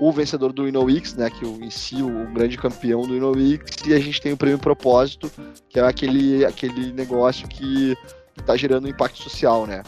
[0.00, 3.98] o vencedor do InnoX, né, que em si o grande campeão do InnoX, e a
[3.98, 5.30] gente tem o prêmio propósito,
[5.68, 7.96] que é aquele, aquele negócio que
[8.38, 9.82] está gerando impacto social, né.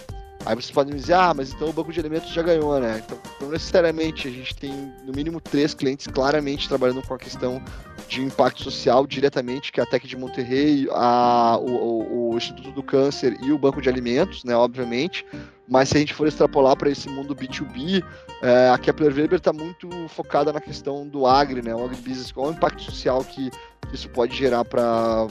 [0.45, 3.03] Aí vocês podem dizer, ah, mas então o banco de alimentos já ganhou, né?
[3.05, 4.73] Então, não necessariamente, a gente tem
[5.05, 7.63] no mínimo três clientes claramente trabalhando com a questão
[8.09, 12.83] de impacto social diretamente, que é a Tech de Monterrey, a, o, o, Instituto do
[12.83, 15.25] Câncer e o Banco de Alimentos, né, obviamente.
[15.69, 18.05] Mas se a gente for extrapolar para esse mundo B2B,
[18.43, 22.47] é, a Kepler Weber está muito focada na questão do agri, né, o agribusiness, qual
[22.47, 23.51] é o impacto social que
[23.93, 25.27] isso pode gerar para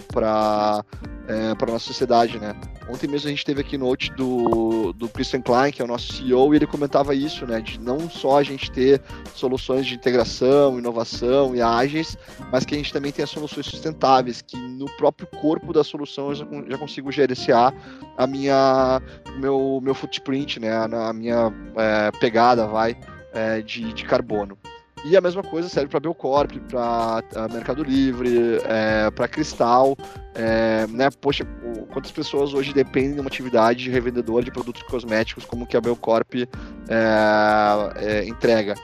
[1.28, 2.56] é, a nossa sociedade, né.
[2.90, 5.88] Ontem mesmo a gente teve aqui no note do, do Christian Klein, que é o
[5.88, 9.02] nosso CEO, e ele comentava isso, né, de não só a gente ter
[9.34, 12.18] soluções de integração, inovação e ágeis,
[12.52, 16.36] mas que a gente também tenha soluções sustentáveis, que no próprio corpo da solução eu
[16.36, 17.74] já, já consigo gerenciar
[18.18, 19.02] a minha,
[19.38, 22.98] meu, meu footprint, né, a, minha é, pegada, vai,
[23.34, 24.58] é, de, de carbono.
[25.04, 29.98] E a mesma coisa serve para Belcorp, para Mercado Livre, é, para Cristal,
[30.36, 31.10] é, né?
[31.20, 31.44] Poxa,
[31.92, 35.82] quantas pessoas hoje dependem de uma atividade de revendedor de produtos cosméticos como que a
[35.82, 36.48] Belcorp
[36.88, 38.76] é, entrega?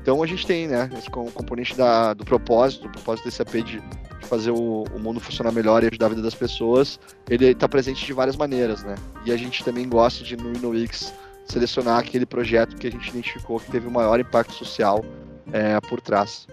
[0.00, 3.80] Então a gente tem, né, esse componente da, do propósito, o propósito desse AP de,
[3.80, 7.68] de fazer o, o, mundo funcionar melhor e ajudar a vida das pessoas, ele está
[7.68, 8.94] presente de várias maneiras, né?
[9.24, 11.12] E a gente também gosta de no InnoX
[11.44, 15.04] selecionar aquele projeto que a gente identificou que teve o maior impacto social
[15.52, 16.46] é, por trás.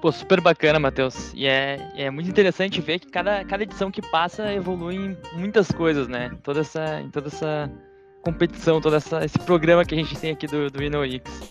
[0.00, 1.32] Pô, super bacana, Matheus.
[1.34, 5.70] E é, é muito interessante ver que cada, cada edição que passa evolui em muitas
[5.72, 6.30] coisas, né?
[6.42, 7.70] Toda essa, em toda essa
[8.22, 11.50] competição, todo essa, esse programa que a gente tem aqui do, do InnoX.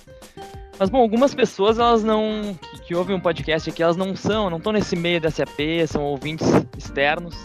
[0.78, 2.58] Mas, bom, algumas pessoas, elas não.
[2.62, 5.60] Que, que, ouvem um podcast aqui, elas não são, não estão nesse meio da SAP,
[5.88, 7.36] são ouvintes externos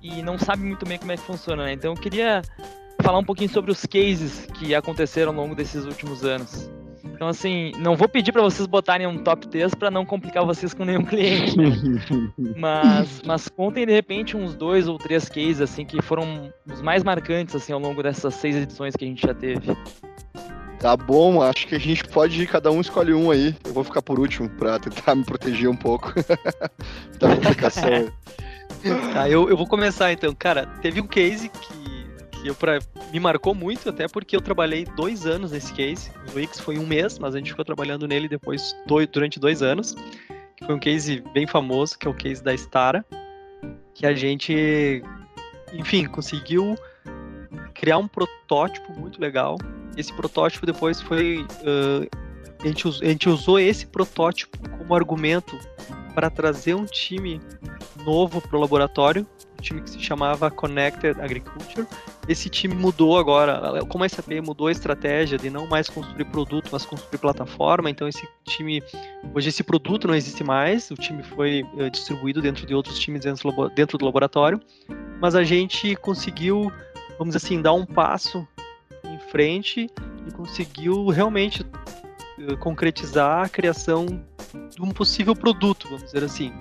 [0.00, 1.72] e não sabem muito bem como é que funciona, né?
[1.72, 2.42] Então eu queria
[3.06, 6.68] falar um pouquinho sobre os cases que aconteceram ao longo desses últimos anos.
[7.04, 10.74] Então, assim, não vou pedir para vocês botarem um top 3 para não complicar vocês
[10.74, 11.66] com nenhum cliente, né?
[12.58, 17.04] mas, mas contem de repente uns dois ou três cases, assim, que foram os mais
[17.04, 19.76] marcantes, assim, ao longo dessas seis edições que a gente já teve.
[20.80, 23.54] Tá bom, acho que a gente pode ir, cada um escolhe um aí.
[23.64, 26.12] Eu vou ficar por último para tentar me proteger um pouco
[27.20, 28.12] da complicação.
[29.14, 30.34] tá, eu, eu vou começar então.
[30.34, 31.95] Cara, teve um case que
[32.46, 32.78] eu pra,
[33.12, 36.10] me marcou muito, até porque eu trabalhei dois anos nesse case.
[36.32, 39.62] O Wix foi um mês, mas a gente ficou trabalhando nele depois dois, durante dois
[39.62, 39.94] anos.
[40.56, 43.04] Que foi um case bem famoso, que é o case da Stara,
[43.94, 45.02] que a gente,
[45.72, 46.76] enfim, conseguiu
[47.74, 49.58] criar um protótipo muito legal.
[49.96, 51.46] Esse protótipo depois foi.
[51.62, 52.08] Uh,
[52.58, 55.58] a, gente, a gente usou esse protótipo como argumento
[56.16, 57.42] para trazer um time
[58.06, 59.26] novo para o laboratório
[59.58, 61.86] um time que se chamava Connected Agriculture.
[62.26, 66.68] Esse time mudou agora, como a SAP mudou a estratégia de não mais construir produto,
[66.72, 68.82] mas construir plataforma, então esse time,
[69.34, 73.22] hoje esse produto não existe mais, o time foi uh, distribuído dentro de outros times
[73.74, 74.60] dentro, do laboratório,
[75.20, 76.72] mas a gente conseguiu,
[77.18, 78.46] vamos dizer assim, dar um passo
[79.04, 79.86] em frente
[80.26, 84.22] e conseguiu realmente uh, concretizar a criação
[84.74, 86.52] de um possível produto, vamos dizer assim.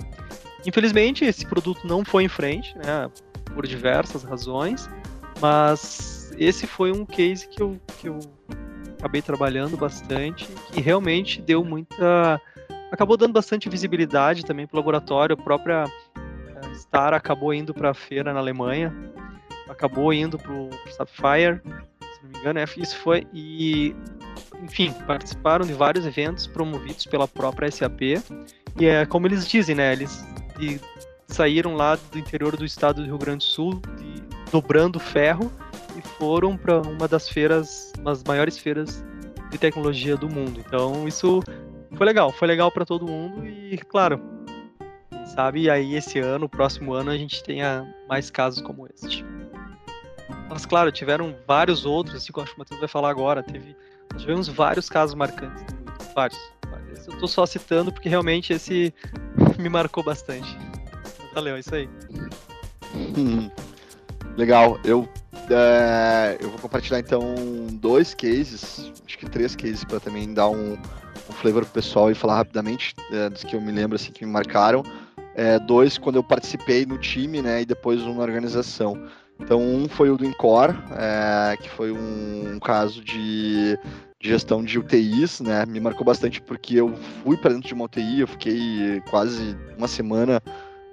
[0.66, 3.10] Infelizmente, esse produto não foi em frente, né,
[3.54, 4.90] por diversas razões,
[5.40, 8.20] mas esse foi um case que eu, que eu
[9.00, 12.42] acabei trabalhando bastante, que realmente deu muita.
[12.92, 15.36] acabou dando bastante visibilidade também para o laboratório.
[15.36, 18.94] A própria eh, Star acabou indo para a feira na Alemanha,
[19.70, 21.62] acabou indo para o Sapphire,
[22.02, 23.28] se não me engano, é, isso foi.
[23.32, 23.96] E,
[24.66, 28.02] enfim, participaram de vários eventos promovidos pela própria SAP.
[28.80, 29.94] E é como eles dizem, né?
[29.94, 30.26] Eles
[31.28, 35.52] saíram lá do interior do estado do Rio Grande do Sul, de, dobrando ferro,
[35.98, 39.04] e foram para uma das feiras, das maiores feiras
[39.52, 40.62] de tecnologia do mundo.
[40.66, 41.42] Então isso
[41.96, 44.20] foi legal, foi legal para todo mundo e, claro,
[45.26, 49.26] sabe, aí esse ano, próximo ano, a gente tenha mais casos como este.
[50.50, 53.76] Mas, claro, tiveram vários outros, assim, que o Matheus vai falar agora, teve,
[54.18, 55.64] tivemos vários casos marcantes,
[56.14, 56.40] vários.
[57.08, 58.94] Eu tô só citando porque realmente esse
[59.60, 60.58] me marcou bastante.
[61.34, 61.90] Valeu, é isso aí.
[62.96, 63.50] Hum,
[64.38, 65.08] legal, eu,
[65.50, 67.36] é, eu vou compartilhar então
[67.74, 72.16] dois cases, acho que três cases para também dar um, um flavor pro pessoal e
[72.16, 74.82] falar rapidamente é, dos que eu me lembro assim que me marcaram.
[75.36, 78.98] É, dois quando eu participei no time, né, e depois um na organização.
[79.40, 83.78] Então um foi o do Incor, é, que foi um, um caso de
[84.26, 85.66] de gestão de UTIs, né?
[85.68, 89.88] Me marcou bastante porque eu fui para dentro de uma UTI, eu fiquei quase uma
[89.88, 90.42] semana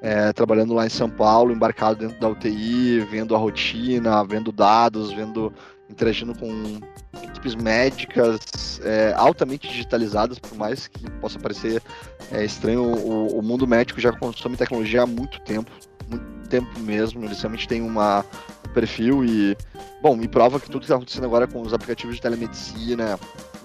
[0.03, 5.13] é, trabalhando lá em São Paulo, embarcado dentro da UTI, vendo a rotina, vendo dados,
[5.13, 5.51] vendo
[5.89, 6.81] interagindo com
[7.23, 11.83] equipes médicas é, altamente digitalizadas, por mais que possa parecer
[12.31, 15.71] é, estranho, o, o, mundo médico já consome tecnologia há muito tempo,
[16.09, 17.25] muito tempo mesmo.
[17.25, 18.25] Eles realmente têm uma,
[18.73, 19.57] perfil e,
[20.01, 23.19] bom, me prova que tudo que está acontecendo agora com os aplicativos de telemedicina,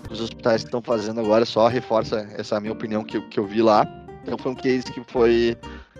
[0.10, 3.62] os hospitais que estão fazendo agora, só reforça essa minha opinião que, que eu vi
[3.62, 3.86] lá.
[4.24, 5.58] Então foi um case que foi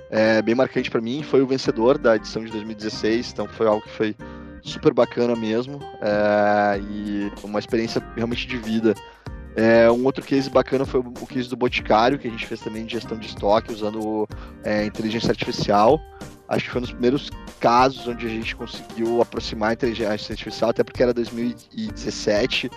[0.10, 3.82] é, bem marcante para mim, foi o vencedor da edição de 2016, então foi algo
[3.82, 4.16] que foi
[4.62, 8.94] super bacana mesmo é, e uma experiência realmente de vida.
[9.56, 12.86] É, um outro case bacana foi o case do Boticário, que a gente fez também
[12.86, 14.28] de gestão de estoque usando
[14.64, 16.00] é, inteligência artificial
[16.48, 17.30] acho que foi um dos primeiros
[17.60, 22.70] casos onde a gente conseguiu aproximar a inteligência artificial, até porque era 2017.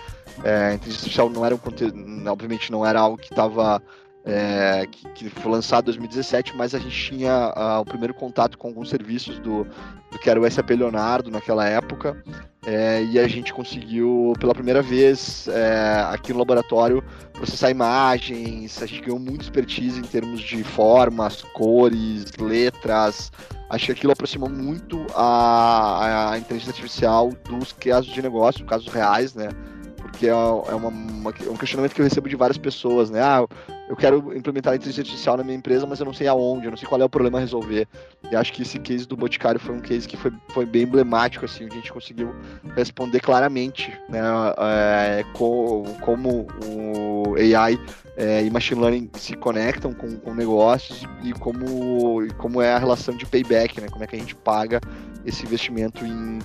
[0.43, 1.95] É, a inteligência artificial não era um conteúdo,
[2.29, 3.81] obviamente não era algo que estava
[4.23, 8.57] é, que, que, foi lançado em 2017, mas a gente tinha uh, o primeiro contato
[8.57, 9.65] com alguns serviços do,
[10.11, 12.21] do que era o SAP Leonardo naquela época,
[12.63, 17.03] é, e a gente conseguiu pela primeira vez é, aqui no laboratório
[17.33, 23.31] processar imagens, a gente ganhou muito expertise em termos de formas, cores, letras,
[23.71, 29.33] acho que aquilo aproximou muito a, a inteligência artificial dos casos de negócio, casos reais,
[29.33, 29.49] né?
[29.97, 33.21] Porque é, é uma, uma, é um questionamento que eu recebo de várias pessoas, né?
[33.21, 33.47] Ah,
[33.91, 36.71] eu quero implementar a inteligência artificial na minha empresa, mas eu não sei aonde, eu
[36.71, 37.85] não sei qual é o problema a resolver.
[38.31, 41.43] E acho que esse case do Boticário foi um case que foi, foi bem emblemático,
[41.43, 42.33] assim, a gente conseguiu
[42.73, 44.21] responder claramente, né,
[44.57, 47.77] é, co, como o AI
[48.15, 53.13] é, e machine learning se conectam com, com negócios e como, como é a relação
[53.17, 54.79] de payback, né, como é que a gente paga
[55.25, 56.39] esse investimento em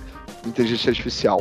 [0.45, 1.39] inteligência artificial.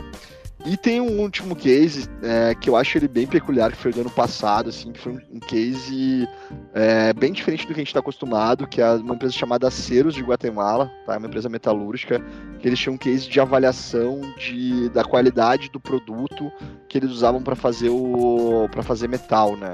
[0.66, 4.00] E tem um último case é, que eu acho ele bem peculiar, que foi do
[4.00, 6.28] ano passado, assim, que foi um case
[6.74, 10.12] é, bem diferente do que a gente está acostumado, que é uma empresa chamada Ceros
[10.12, 11.18] de Guatemala, tá?
[11.18, 12.20] uma empresa metalúrgica,
[12.58, 16.50] que eles tinham um case de avaliação de, da qualidade do produto
[16.88, 19.72] que eles usavam para fazer o para fazer metal, né?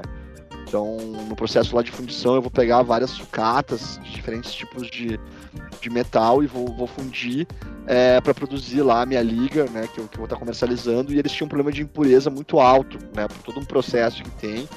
[0.73, 5.19] Então, no processo lá de fundição, eu vou pegar várias sucatas de diferentes tipos de,
[5.79, 7.45] de metal e vou, vou fundir
[7.85, 11.13] é, para produzir lá a minha liga, né, que eu, que eu vou estar comercializando.
[11.13, 14.31] E eles tinham um problema de impureza muito alto, né, por todo um processo que
[14.31, 14.67] tem.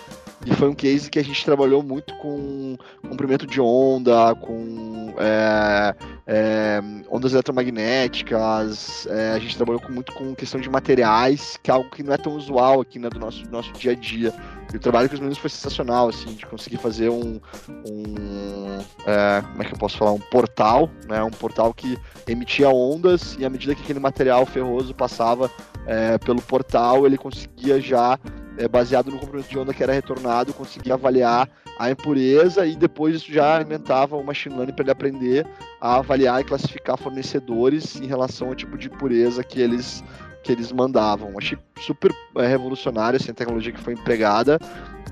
[0.46, 5.92] E foi um case que a gente trabalhou muito com comprimento de onda, com é,
[6.24, 6.80] é,
[7.10, 9.08] ondas eletromagnéticas.
[9.10, 12.12] É, a gente trabalhou com, muito com questão de materiais, que é algo que não
[12.12, 14.32] é tão usual aqui né, do nosso, nosso dia a dia.
[14.72, 17.40] E o trabalho com os meninos foi sensacional, assim, de conseguir fazer um,
[17.84, 22.68] um é, como é que eu posso falar, um portal, né, um portal que emitia
[22.68, 25.50] ondas e à medida que aquele material ferroso passava
[25.86, 28.16] é, pelo portal, ele conseguia já
[28.58, 31.48] é, baseado no comprimento de onda que era retornado, conseguia avaliar
[31.78, 35.46] a impureza e depois isso já alimentava o machine learning para ele aprender
[35.80, 40.02] a avaliar e classificar fornecedores em relação ao tipo de impureza que eles
[40.42, 41.34] que eles mandavam.
[41.36, 44.60] Achei super é, revolucionário essa tecnologia que foi empregada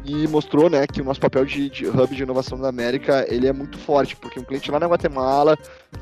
[0.05, 3.47] e mostrou né, que o nosso papel de, de, hub de inovação da América ele
[3.47, 5.57] é muito forte, porque um cliente lá na Guatemala,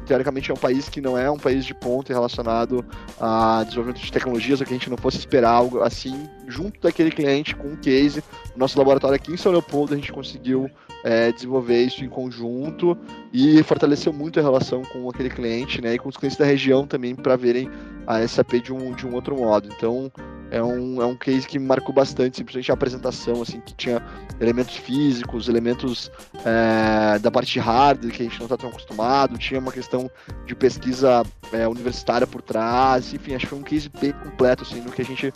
[0.07, 2.84] teoricamente é um país que não é um país de ponta relacionado
[3.20, 7.11] a desenvolvimento de tecnologias, ou que a gente não fosse esperar algo assim, junto daquele
[7.11, 8.22] cliente com um case,
[8.55, 10.70] no nosso laboratório aqui em São Leopoldo a gente conseguiu
[11.05, 12.97] é, desenvolver isso em conjunto
[13.32, 16.86] e fortaleceu muito a relação com aquele cliente né, e com os clientes da região
[16.86, 17.70] também para verem
[18.07, 19.68] a SAP de um, de um outro modo.
[19.76, 20.11] Então,
[20.53, 24.05] é um, é um case que me marcou bastante, simplesmente a apresentação, assim, que tinha
[24.38, 26.12] elementos físicos, elementos
[26.44, 30.11] é, da parte hardware que a gente não está tão acostumado, tinha uma questão
[30.44, 31.22] de pesquisa
[31.55, 35.00] é, universitária por trás, enfim, acho que foi um case bem completo, assim, no que
[35.00, 35.32] a gente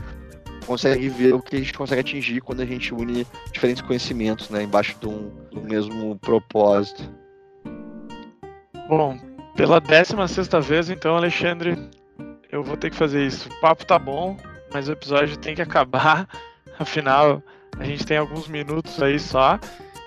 [0.66, 4.64] consegue ver o que a gente consegue atingir quando a gente une diferentes conhecimentos, né,
[4.64, 7.10] embaixo de um, do mesmo propósito.
[8.86, 9.18] Bom,
[9.56, 11.88] pela 16 sexta vez, então, Alexandre,
[12.52, 13.48] eu vou ter que fazer isso.
[13.48, 14.36] O papo tá bom,
[14.72, 16.28] mas o episódio tem que acabar.
[16.78, 17.42] Afinal,
[17.78, 19.58] a gente tem alguns minutos aí só.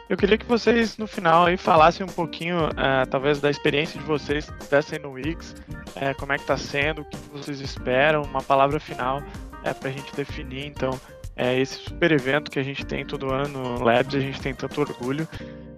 [0.10, 4.05] Eu queria que vocês no final aí falassem um pouquinho, uh, talvez, da experiência de
[4.05, 8.41] vocês dessem no Wix, uh, como é que está sendo, o que vocês esperam, uma
[8.41, 10.99] palavra final uh, para a gente definir, então,
[11.36, 14.53] é esse super evento que a gente tem todo ano no Labs, a gente tem
[14.53, 15.28] tanto orgulho,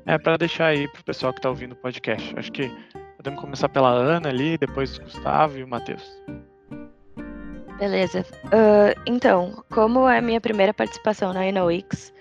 [0.06, 2.34] é para deixar aí para o pessoal que está ouvindo o podcast.
[2.38, 2.72] Acho que
[3.18, 6.04] podemos começar pela Ana ali, depois o Gustavo e o Matheus.
[7.82, 8.24] Beleza.
[8.46, 12.14] Uh, então, como é minha primeira participação na InnoX,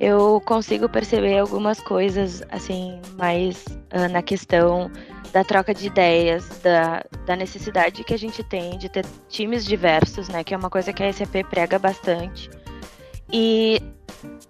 [0.00, 4.90] eu consigo perceber algumas coisas, assim, mais uh, na questão
[5.30, 10.30] da troca de ideias, da, da necessidade que a gente tem de ter times diversos,
[10.30, 10.42] né?
[10.42, 12.48] Que é uma coisa que a SAP prega bastante.
[13.30, 13.82] E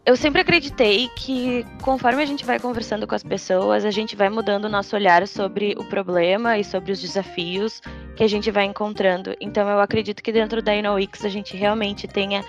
[0.06, 4.28] eu sempre acreditei que conforme a gente vai conversando com as pessoas, a gente vai
[4.28, 7.80] mudando o nosso olhar sobre o problema e sobre os desafios
[8.23, 9.35] que a gente vai encontrando.
[9.41, 12.45] Então eu acredito que dentro da InnoX a gente realmente tenha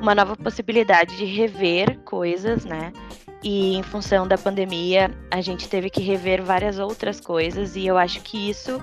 [0.00, 2.92] uma nova possibilidade de rever coisas, né?
[3.42, 7.98] E em função da pandemia, a gente teve que rever várias outras coisas e eu
[7.98, 8.80] acho que isso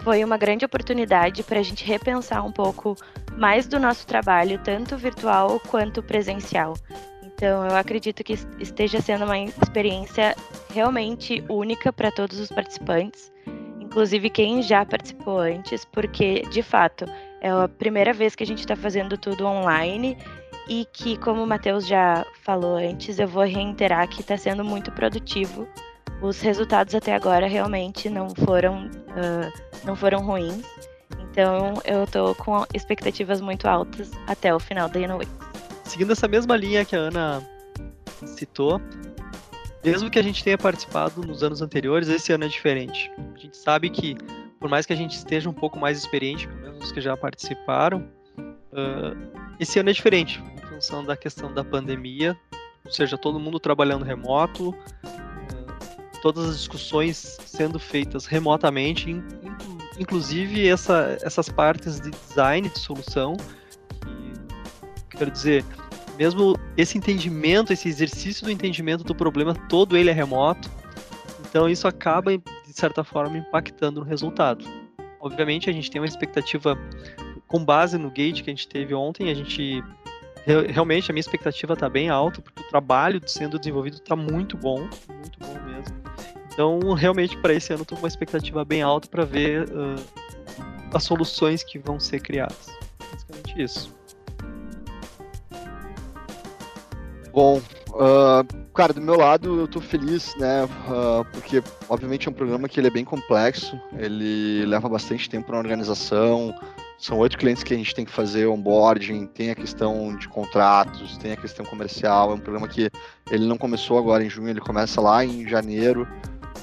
[0.00, 2.94] foi uma grande oportunidade para a gente repensar um pouco
[3.34, 6.74] mais do nosso trabalho, tanto virtual quanto presencial.
[7.22, 10.36] Então, eu acredito que esteja sendo uma experiência
[10.74, 13.32] realmente única para todos os participantes,
[13.96, 17.06] inclusive quem já participou antes, porque, de fato,
[17.40, 20.18] é a primeira vez que a gente está fazendo tudo online
[20.68, 24.92] e que, como o Matheus já falou antes, eu vou reiterar que está sendo muito
[24.92, 25.66] produtivo.
[26.20, 30.62] Os resultados até agora realmente não foram, uh, não foram ruins.
[31.30, 35.30] Então, eu estou com expectativas muito altas até o final da InnoWix
[35.86, 37.42] seguindo essa mesma linha que a Ana
[38.24, 38.80] citou,
[39.86, 43.08] mesmo que a gente tenha participado nos anos anteriores, esse ano é diferente.
[43.34, 44.16] A gente sabe que,
[44.58, 47.16] por mais que a gente esteja um pouco mais experiente, pelo menos os que já
[47.16, 49.16] participaram, uh,
[49.60, 52.36] esse ano é diferente, em função da questão da pandemia,
[52.84, 59.22] ou seja, todo mundo trabalhando remoto, uh, todas as discussões sendo feitas remotamente,
[60.00, 63.36] inclusive essa, essas partes de design de solução
[65.16, 65.64] Quero dizer,
[66.16, 70.70] mesmo esse entendimento, esse exercício do entendimento do problema, todo ele é remoto.
[71.48, 74.64] Então isso acaba, de certa forma, impactando no resultado.
[75.20, 76.78] Obviamente, a gente tem uma expectativa
[77.46, 79.30] com base no gate que a gente teve ontem.
[79.30, 79.82] A gente
[80.68, 84.78] realmente a minha expectativa está bem alta porque o trabalho sendo desenvolvido está muito bom,
[84.78, 85.96] muito bom mesmo.
[86.52, 89.96] Então, realmente para esse ano estou com uma expectativa bem alta para ver uh,
[90.94, 92.68] as soluções que vão ser criadas.
[93.10, 93.94] Basicamente isso.
[97.36, 97.60] Bom,
[97.90, 100.64] uh, cara, do meu lado eu tô feliz, né?
[100.64, 105.52] Uh, porque obviamente é um programa que ele é bem complexo, ele leva bastante tempo
[105.52, 106.54] na organização.
[106.98, 111.18] São oito clientes que a gente tem que fazer onboarding, tem a questão de contratos,
[111.18, 112.30] tem a questão comercial.
[112.30, 112.90] É um programa que
[113.30, 116.08] ele não começou agora em junho, ele começa lá em janeiro,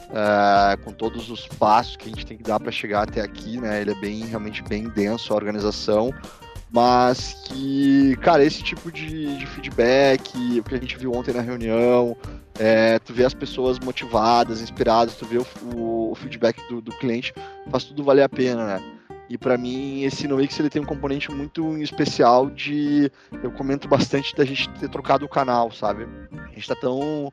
[0.09, 3.61] uh, com todos os passos que a gente tem que dar para chegar até aqui,
[3.61, 3.79] né?
[3.79, 6.11] Ele é bem, realmente bem denso a organização
[6.73, 11.41] mas que, cara, esse tipo de, de feedback, o que a gente viu ontem na
[11.41, 12.17] reunião,
[12.57, 15.45] é, tu vê as pessoas motivadas, inspiradas, tu vê o,
[15.75, 17.31] o, o feedback do, do, cliente,
[17.69, 18.83] faz tudo valer a pena, né?
[19.29, 23.11] E para mim, esse NoX ele tem um componente muito especial de.
[23.43, 26.07] Eu comento bastante da gente ter trocado o canal, sabe?
[26.31, 27.31] A gente tá tão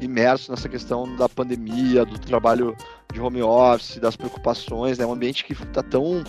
[0.00, 2.76] imerso nessa questão da pandemia, do trabalho
[3.12, 5.06] de home office, das preocupações, né?
[5.06, 6.24] Um ambiente que tá tão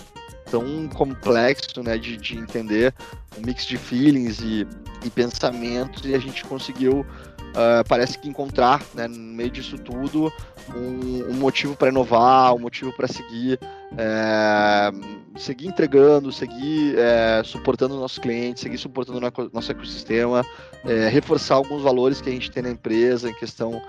[0.51, 2.93] tão complexo, né, de, de entender
[3.37, 4.67] um mix de feelings e,
[5.03, 10.31] e pensamentos e a gente conseguiu, uh, parece que encontrar, né, no meio disso tudo,
[10.75, 13.57] um, um motivo para inovar, um motivo para seguir,
[13.97, 14.91] é,
[15.37, 19.19] seguir entregando, seguir é, suportando nossos clientes, seguir suportando
[19.51, 20.45] nosso ecossistema,
[20.85, 23.81] é, reforçar alguns valores que a gente tem na empresa em questão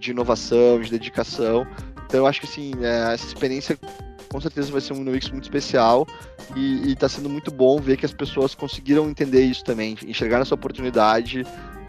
[0.00, 1.66] de inovação, de dedicação.
[2.06, 3.78] Então eu acho que assim, essa experiência
[4.36, 6.06] com certeza vai ser um UX muito especial
[6.54, 10.54] e está sendo muito bom ver que as pessoas conseguiram entender isso também, enxergar essa
[10.54, 11.42] oportunidade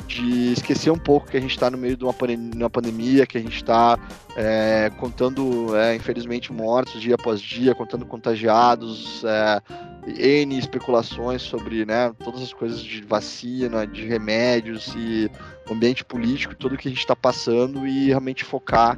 [0.08, 3.38] de esquecer um pouco que a gente está no meio de uma, pandemia, pandemia que
[3.38, 4.00] a gente está
[4.38, 9.62] é, contando, é, infelizmente, mortos dia após dia, contando contagiados, é,
[10.08, 15.30] N especulações sobre né, todas as coisas de vacina, de remédios e
[15.70, 18.98] ambiente político, tudo que a gente está passando e realmente focar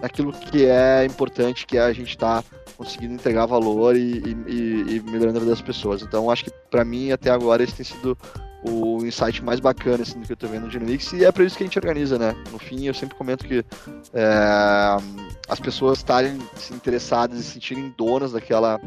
[0.00, 4.96] naquilo que é importante, que é a gente estar tá conseguindo entregar valor e, e,
[4.96, 6.00] e, melhorando a vida das pessoas.
[6.00, 8.16] Então, acho que para mim, até agora, esse tem sido
[8.62, 11.44] o insight mais bacana assim, do que eu estou vendo no Dynamics e é para
[11.44, 12.34] isso que a gente organiza, né?
[12.50, 13.64] No fim, eu sempre comento que
[14.14, 14.96] é,
[15.48, 18.80] as pessoas estarem se interessadas e se sentirem donas daquela,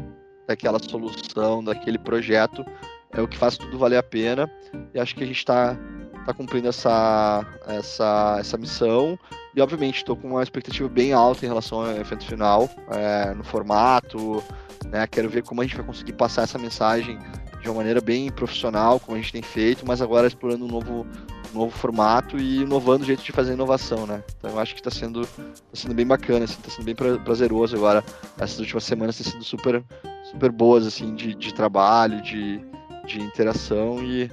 [0.46, 2.64] daquela solução, daquele projeto,
[3.12, 4.50] é o que faz tudo valer a pena.
[4.94, 5.76] E acho que a gente está
[6.24, 9.18] tá cumprindo essa, essa, essa missão.
[9.54, 13.44] E obviamente estou com uma expectativa bem alta em relação ao evento final, é, no
[13.44, 14.42] formato.
[14.86, 17.18] Né, quero ver como a gente vai conseguir passar essa mensagem
[17.60, 21.06] de uma maneira bem profissional, como a gente tem feito, mas agora explorando um novo,
[21.54, 24.22] um novo formato e inovando o jeito de fazer inovação, né?
[24.36, 25.42] Então eu acho que está sendo, tá
[25.72, 28.02] sendo bem bacana, está assim, sendo bem prazeroso agora.
[28.38, 29.82] Essas últimas semanas têm sido super,
[30.24, 32.60] super boas, assim, de, de trabalho, de,
[33.06, 34.28] de interação e,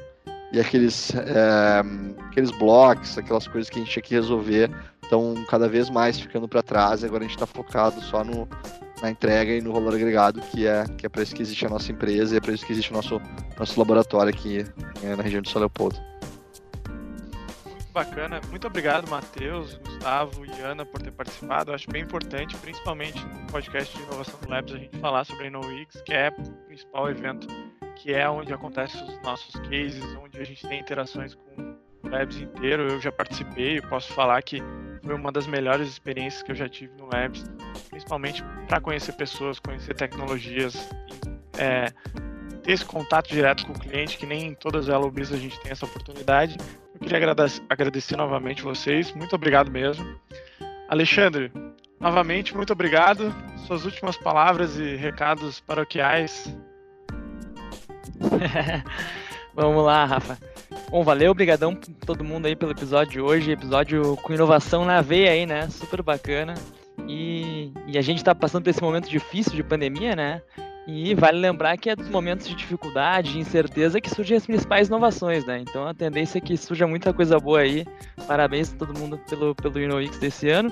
[0.51, 1.83] e aqueles, é,
[2.25, 4.71] aqueles blocos, aquelas coisas que a gente tinha que resolver
[5.09, 8.47] estão cada vez mais ficando para trás agora a gente está focado só no,
[9.01, 11.69] na entrega e no valor agregado, que é, que é para isso que existe a
[11.69, 13.19] nossa empresa e é para isso que existe o nosso,
[13.57, 14.65] nosso laboratório aqui
[15.03, 15.97] é, na região de São Leopoldo.
[17.91, 18.39] Bacana.
[18.49, 21.71] Muito obrigado, Matheus, Gustavo e Ana, por ter participado.
[21.71, 25.45] Eu acho bem importante, principalmente no podcast de inovação do Labs, a gente falar sobre
[25.45, 27.47] a InnoWeeks, que é o principal evento,
[27.95, 31.75] que é onde acontecem os nossos cases, onde a gente tem interações com
[32.09, 32.83] Labs inteiro.
[32.83, 34.61] Eu já participei, eu posso falar que
[35.03, 37.43] foi uma das melhores experiências que eu já tive no Labs,
[37.89, 40.89] principalmente para conhecer pessoas, conhecer tecnologias,
[41.57, 41.85] é,
[42.63, 45.59] ter esse contato direto com o cliente, que nem em todas as lobbies a gente
[45.61, 46.57] tem essa oportunidade.
[46.93, 50.05] Eu queria agradecer, agradecer novamente vocês, muito obrigado mesmo.
[50.87, 51.51] Alexandre,
[51.99, 53.33] novamente, muito obrigado.
[53.67, 56.55] Suas últimas palavras e recados paroquiais.
[59.53, 60.37] Vamos lá, Rafa.
[60.89, 65.31] Bom, valeu, obrigadão todo mundo aí pelo episódio de hoje, episódio com inovação na veia
[65.31, 65.69] aí, né?
[65.69, 66.53] Super bacana.
[67.07, 70.41] E, e a gente tá passando por esse momento difícil de pandemia, né?
[70.87, 74.87] E vale lembrar que é dos momentos de dificuldade, de incerteza que surgem as principais
[74.87, 75.59] inovações, né?
[75.59, 77.85] Então a tendência é que surja muita coisa boa aí.
[78.27, 80.71] Parabéns a todo mundo pelo, pelo InnoX desse ano.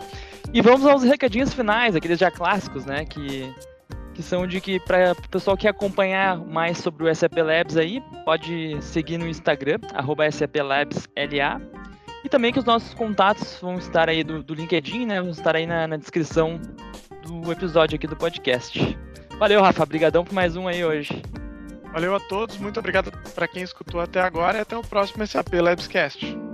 [0.53, 3.05] E vamos aos recadinhos finais, aqueles já clássicos, né?
[3.05, 3.53] Que
[4.17, 8.01] que são de que para o pessoal que acompanhar mais sobre o SAP Labs aí,
[8.25, 9.77] pode seguir no Instagram,
[10.31, 11.61] SAPLabsLA.
[12.25, 15.21] E também que os nossos contatos vão estar aí do, do LinkedIn, né?
[15.21, 16.59] Vão estar aí na, na, descrição
[17.21, 18.97] do episódio aqui do podcast.
[19.37, 19.83] Valeu, Rafa.
[19.83, 21.21] Obrigadão por mais um aí hoje.
[21.93, 25.53] Valeu a todos, muito obrigado para quem escutou até agora e até o próximo SAP
[25.53, 26.46] Labscast.